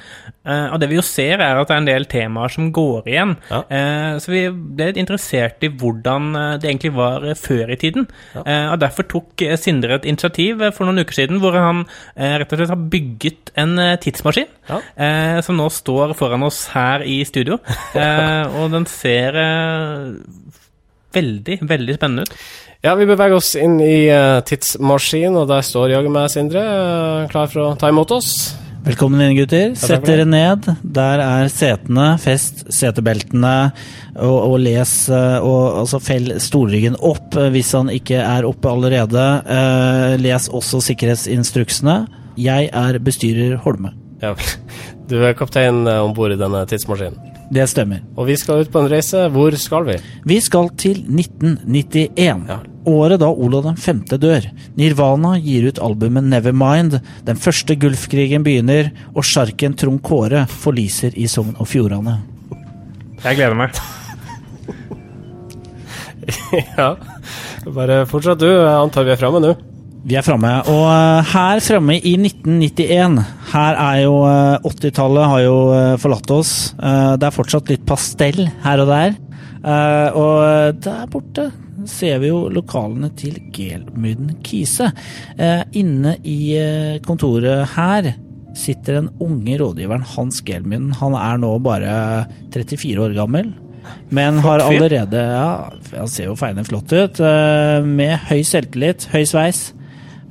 [0.48, 3.36] og det vi jo ser, er at det er en del temaer som går igjen.
[3.52, 3.62] Ja.
[3.68, 7.80] Eh, så vi ble litt interessert i hvordan eh, det egentlig var eh, før i
[7.80, 8.08] tiden.
[8.36, 8.44] Ja.
[8.74, 11.84] og Derfor tok eh, Sindre et initiativ eh, for noen uker siden hvor han
[12.16, 14.48] eh, rett og slett har bygget en eh, tidsmaskin.
[14.68, 14.82] Ja.
[15.00, 17.60] eh, som nå står foran oss her i studio.
[17.98, 20.12] Eh, og den ser eh,
[21.16, 22.34] veldig, veldig spennende ut.
[22.86, 27.28] Ja, vi beveger oss inn i uh, tidsmaskin, og der står jaggu meg Sindre, uh,
[27.32, 28.54] klar for å ta imot oss.
[28.86, 29.74] Velkommen inn, gutter.
[29.76, 30.68] Sett dere ned.
[30.86, 32.06] Der er setene.
[32.22, 33.56] Fest setebeltene,
[34.14, 39.26] og, og les eh, og, Altså fell stolryggen opp hvis han ikke er oppe allerede.
[39.44, 41.98] Uh, les også sikkerhetsinstruksene.
[42.40, 43.92] Jeg er bestyrer Holme.
[44.24, 44.38] Ja,
[45.10, 47.37] du er kaptein om bord i denne tidsmaskinen.
[47.54, 48.02] Det stemmer.
[48.20, 49.28] Og vi skal ut på en reise.
[49.32, 49.98] Hvor skal vi?
[50.28, 52.44] Vi skal til 1991.
[52.50, 52.58] Ja.
[52.88, 54.46] Året da Olav den femte dør.
[54.80, 57.00] Nirvana gir ut albumet Nevermind.
[57.28, 62.20] Den første Gulfkrigen begynner, og sjarken Trond Kåre forliser i Sogn og Fjordane.
[63.24, 63.80] Jeg gleder meg.
[66.78, 66.92] ja,
[67.72, 68.50] bare fortsett du.
[68.52, 69.56] Jeg antar vi er framme nå.
[70.08, 70.50] Vi er framme.
[70.72, 73.18] Og eh, her framme i 1991
[73.52, 76.52] Her er jo eh, 80-tallet har jo eh, forlatt oss.
[76.80, 79.18] Eh, Det er fortsatt litt pastell her og der.
[79.68, 81.50] Eh, Og der borte
[81.88, 84.90] ser vi jo lokalene til Gelmyden Kise.
[85.40, 88.14] Eh, Inne i eh, kontoret her
[88.58, 90.94] sitter den unge rådgiveren Hans Gelmyden.
[91.04, 91.94] Han er nå bare
[92.56, 93.52] 34 år gammel.
[94.12, 97.20] Men har allerede Ja, han ser jo feiende flott ut.
[97.24, 99.74] eh, Med høy selvtillit, høy sveis.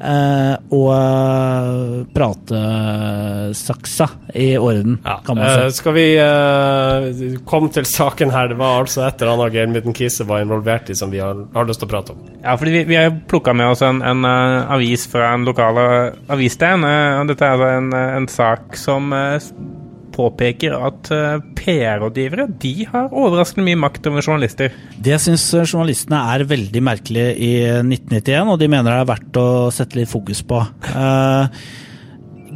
[0.00, 5.76] Eh, og eh, pratesaksa i orden, kan man Eh, si.
[5.80, 8.48] skal vi eh, komme til saken her?
[8.52, 11.64] Det var altså et eller annet Geirmitten Kise var involvert i som vi har, har
[11.68, 12.18] lyst til å prate om.
[12.42, 15.78] Ja, fordi vi, vi har plukka med oss en, en uh, avis fra en lokal
[15.82, 16.85] eh, avisstand.
[16.85, 19.38] eh, og dette er altså en, eh, en sak som eh,
[20.16, 24.74] påpeker at eh, PR-rådgivere de har overraskende mye makt over journalister.
[24.96, 27.52] Det syns journalistene er veldig merkelig i
[27.85, 30.64] 1991, og de mener det er verdt å sette litt fokus på.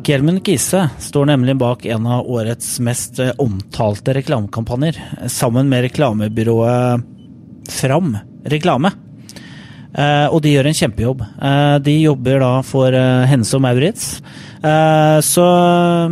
[0.07, 4.97] Gelmund Kise står nemlig bak en av årets mest eh, omtalte reklamekampanjer,
[5.29, 7.05] sammen med reklamebyrået
[7.71, 8.15] Fram
[8.49, 8.95] Reklame.
[9.91, 11.25] Eh, og de gjør en kjempejobb.
[11.43, 14.21] Eh, de jobber da for uh, Hense og Maurits.
[14.61, 15.47] Eh, så,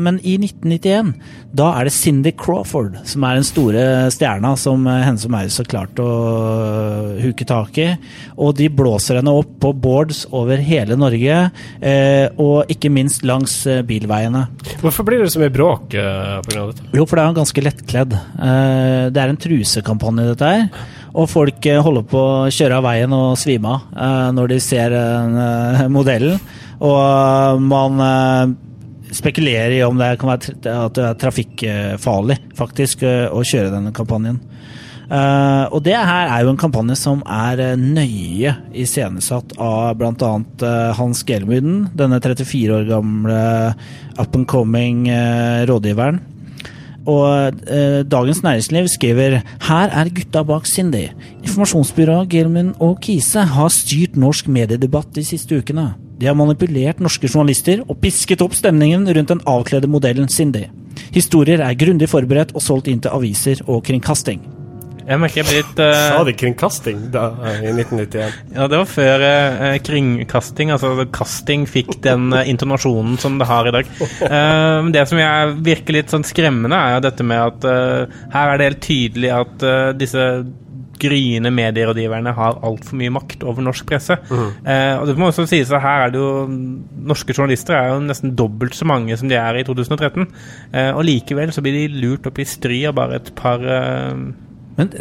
[0.00, 1.12] men i 1991,
[1.58, 5.60] da er det Cindy Crawford som er den store stjerna som eh, Hense og Maurits
[5.60, 7.88] har klart å eh, huke tak i.
[8.40, 11.38] Og de blåser henne opp på boards over hele Norge,
[11.80, 14.46] eh, og ikke minst langs eh, bilveiene.
[14.82, 16.42] Hvorfor blir det så mye bråk pga.
[16.48, 16.88] dette?
[16.96, 18.16] Jo, for det er ganske lettkledd.
[18.18, 20.66] Eh, Det er en trusekampanje, dette her.
[21.18, 24.60] Og folk eh, holder på å kjøre av veien og svime av eh, når de
[24.62, 26.38] ser eh, modellen.
[26.78, 27.98] Og man
[29.10, 34.38] spekulerer i om det kan være, at det er trafikkfarlig, faktisk, å kjøre denne kampanjen.
[35.08, 40.32] Eh, og det her er jo en kampanje som er eh, nøye iscenesatt av bl.a.
[40.60, 43.38] Uh, Hans Gelmyden, denne 34 år gamle
[44.18, 46.20] up and coming eh, rådgiveren.
[47.08, 49.38] Og eh, Dagens Næringsliv skriver
[49.68, 51.06] her er gutta bak Cindy.
[51.42, 55.94] Informasjonsbyrået Gilman og Kise har styrt norsk mediedebatt de siste ukene.
[56.20, 60.66] De har manipulert norske journalister og pisket opp stemningen rundt den avkledde modellen Cindy.
[61.14, 64.57] Historier er grundig forberedt og solgt inn til aviser og kringkasting.
[65.08, 65.92] Jeg merker jeg blir litt uh...
[66.12, 68.38] Sa de kringkasting da, eh, i 1991?
[68.54, 73.70] Ja, det var før uh, kringkasting, altså casting, fikk den uh, intonasjonen som det har
[73.70, 73.90] i dag.
[74.20, 78.52] Uh, det som jeg virker litt sånn skremmende, er jo dette med at eh, her
[78.52, 80.24] er det helt tydelig at eh, disse
[80.98, 84.16] gryende medierådgiverne har altfor mye makt over norsk presse.
[84.34, 86.32] Eh, og det må også sies at her er det jo
[87.08, 90.26] Norske journalister er jo nesten dobbelt så mange som de er i 2013.
[90.72, 94.26] Eh, og likevel så blir de lurt opp i stry av bare et par eh,
[94.78, 94.92] Men,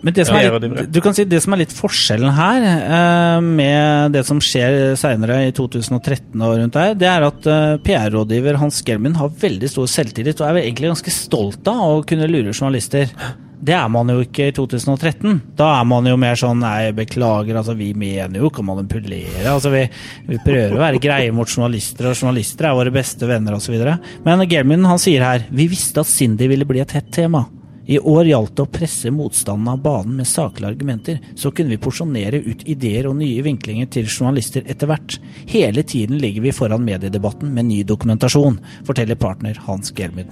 [0.00, 3.42] men det, som er litt, du kan si det som er litt forskjellen her, eh,
[3.44, 8.58] med det som skjer seinere i 2013 og rundt der, det er at eh, PR-rådgiver
[8.62, 12.56] Hans Gelmin har veldig stor selvtillit og er egentlig ganske stolt av å kunne lure
[12.56, 13.12] journalister.
[13.60, 15.36] Det er man jo ikke i 2013.
[15.58, 19.44] Da er man jo mer sånn nei, beklager, altså vi mener jo ikke å manipulere.
[19.52, 19.84] Altså vi,
[20.30, 23.76] vi prøver å være greie mot journalister, og journalister er våre beste venner osv.
[24.24, 27.44] Men Gelmin han sier her vi visste at Cindy ville bli et hett tema.
[27.90, 31.18] I år gjaldt det å presse motstanden av banen med saklige argumenter.
[31.34, 35.16] Så kunne vi porsjonere ut ideer og nye vinklinger til journalister etter hvert.
[35.50, 40.30] Hele tiden ligger vi foran mediedebatten med ny dokumentasjon, forteller partner Hans Gelmid.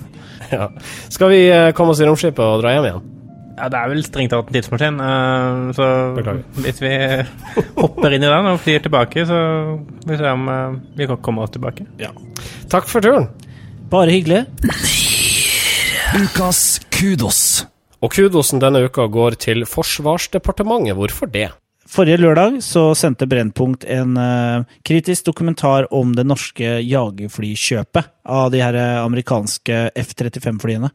[0.52, 0.70] Ja.
[1.10, 3.08] Skal vi eh, komme oss i romskipet og dra hjem igjen?
[3.58, 6.46] Ja, det er vel strengt tatt en tidsmaskin, eh, så Beklager.
[6.62, 6.92] hvis vi
[7.80, 9.40] hopper inn i den og flyr tilbake, så
[10.04, 11.90] vil vi se om eh, vi kan komme oss tilbake.
[12.70, 13.26] Takk for turen.
[13.90, 14.44] Bare hyggelig.
[16.16, 17.66] Ukas kudos.
[18.00, 20.96] Og kudosen denne uka går til Forsvarsdepartementet.
[20.96, 21.50] Hvorfor det?
[21.88, 28.60] Forrige lørdag så sendte Brennpunkt en uh, kritisk dokumentar om det norske jagerflykjøpet av de
[28.60, 30.90] her eh, amerikanske F-35-flyene.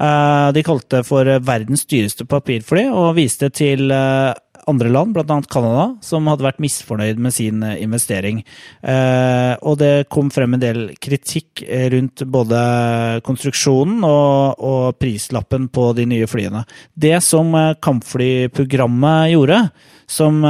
[0.00, 4.32] Uh, de kalte det for verdens dyreste papirfly, og viste til eh,
[4.68, 5.38] andre land, bl.a.
[5.50, 8.42] Canada, som hadde vært misfornøyd med sin eh, investering.
[8.82, 12.60] Eh, og det kom frem en del kritikk eh, rundt både
[13.26, 16.64] konstruksjonen og, og prislappen på de nye flyene.
[16.94, 19.62] Det som kampflyprogrammet gjorde,
[20.10, 20.42] som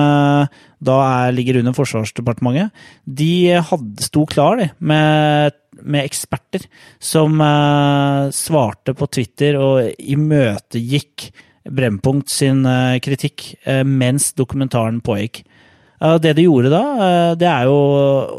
[0.80, 2.72] da er, ligger under Forsvarsdepartementet,
[3.04, 6.64] de hadde, sto klar de, med, med eksperter
[7.02, 11.28] som eh, svarte på Twitter og imøtegikk
[11.70, 15.44] Brennpunkt sin eh, kritikk eh, mens dokumentaren pågikk.
[16.00, 17.74] Det de gjorde da, eh, det er jo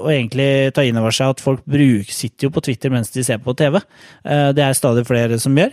[0.01, 1.61] å egentlig ta inn over seg at folk
[2.09, 3.77] sitter jo på Twitter mens de ser på TV.
[4.25, 5.69] Eh, Det er stadig flere som gjør.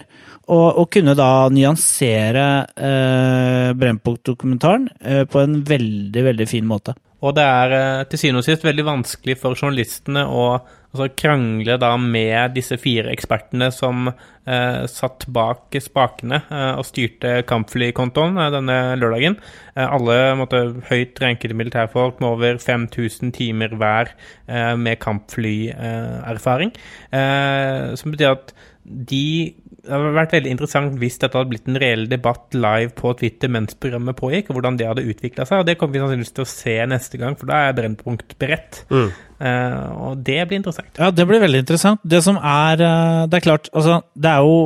[0.49, 6.95] Og, og kunne da nyansere eh, Brennpunkt-dokumentaren eh, på en veldig, veldig fin måte.
[7.25, 10.59] Og det er eh, til syvende og sist veldig vanskelig for journalistene å
[10.99, 17.39] altså, krangle da med disse fire ekspertene som eh, satt bak spakene eh, og styrte
[17.49, 19.39] kampflykontoen eh, denne lørdagen.
[19.75, 24.13] Eh, alle måtte, høyt rankede militærfolk med over 5000 timer hver
[24.49, 26.75] eh, med kampflyerfaring.
[27.13, 29.55] Eh, som betyr at de
[29.89, 33.49] det hadde vært veldig interessant hvis dette hadde blitt en reell debatt live på Twitter
[33.53, 35.63] mens programmet pågikk, og hvordan det hadde utvikla seg.
[35.63, 38.83] og Det kommer vi sannsynligvis til å se neste gang, for da er Brennpunkt beredt.
[38.93, 40.91] Eh, og det blir interessant.
[41.01, 42.03] Ja, det blir veldig interessant.
[42.05, 44.59] Det som er eh, Det er klart, altså, det er jo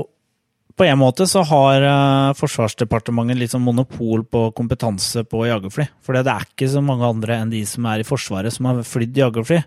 [0.73, 5.85] På en måte så har uh, Forsvarsdepartementet litt sånn monopol på kompetanse på jagerfly.
[6.03, 8.81] For det er ikke så mange andre enn de som er i Forsvaret som har
[8.89, 9.61] flydd jagerfly.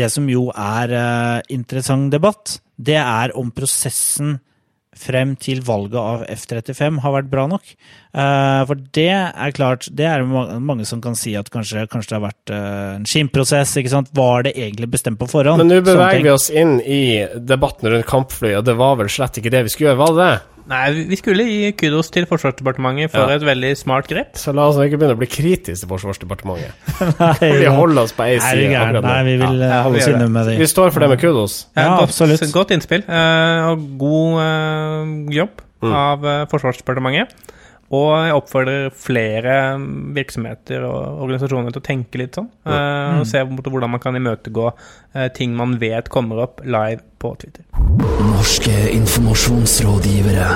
[0.00, 4.38] Det som jo er uh, interessant debatt, det er om prosessen
[5.00, 7.72] frem til valget av F-35 har vært bra nok.
[8.16, 12.18] Eh, for det er klart, det er mange som kan si at kanskje, kanskje det
[12.18, 13.76] har vært eh, en skinnprosess.
[13.80, 14.12] ikke sant?
[14.16, 15.62] Var det egentlig bestemt på forhånd?
[15.62, 19.40] Men nå beveger vi oss inn i debatten rundt kampfly, og det var vel slett
[19.40, 20.55] ikke det vi skulle gjøre, var det det?
[20.66, 23.36] Nei, vi skulle gi kudos til Forsvarsdepartementet for Ja.
[23.38, 24.32] et veldig smart grep.
[24.34, 26.72] Så la oss ikke begynne å bli kritiske til Forsvarsdepartementet.
[27.20, 29.02] Nei, Vi holder oss på ei side?
[29.02, 30.30] Nei, vi vil Ja, eh, holde oss inne det.
[30.34, 31.66] med Vi står for det med kudos.
[31.76, 32.52] Ja, Ja, godt, absolutt.
[32.52, 37.30] Godt innspill, eh, og god eh, jobb av eh, Forsvarsdepartementet.
[37.94, 39.78] Og jeg oppfordrer flere
[40.16, 42.48] virksomheter og organisasjoner til å tenke litt sånn.
[42.66, 43.20] Mm.
[43.20, 47.62] Og se hvordan man kan imøtegå eh, ting man vet kommer opp live på Twitter.
[48.26, 50.50] Norske informasjonsrådgivere.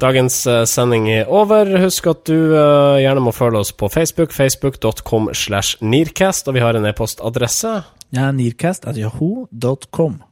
[0.00, 1.68] Dagens eh, sending er over.
[1.84, 4.32] Husk at du eh, gjerne må følge oss på Facebook.
[4.32, 6.48] Facebook.com slash Nearcast.
[6.48, 7.76] Og vi har en e-postadresse.
[8.16, 10.22] Ja, Nearcast at yahoo.com.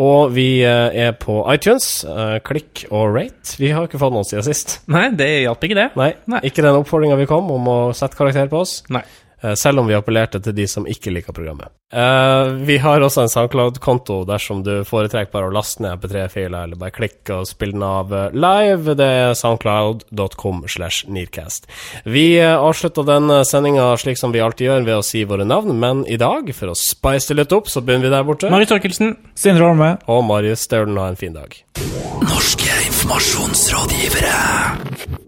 [0.00, 2.04] Og vi eh, er på iTunes.
[2.08, 3.56] Eh, klikk og rate.
[3.60, 4.78] Vi har ikke fått noen siden sist.
[4.92, 5.88] Nei, det hjalp ikke det.
[6.00, 6.40] Nei, Nei.
[6.48, 8.78] ikke den oppfordringa vi kom om å sette karakter på oss.
[8.92, 9.04] Nei.
[9.42, 11.68] Eh, Selv om vi appellerte til de som ikke liker programmet.
[11.92, 16.76] Eh, vi har også en SoundCloud-konto dersom du foretrekker bare å laste ned MP3-filer, eller
[16.80, 18.94] bare klikke og spille den av eh, live.
[18.98, 21.62] Det er soundcloud.com slash nearcast.
[22.04, 25.78] Vi avslutter avslutta den sendinga slik som vi alltid gjør, ved å si våre navn,
[25.78, 28.50] men i dag, for å spice det litt opp, så begynner vi der borte.
[28.52, 29.10] Marius Torkelsen.
[29.38, 29.90] Sindre Holme.
[30.08, 31.50] og Marius Staulen, ha en fin dag.
[32.24, 35.21] Norske informasjonsrådgivere.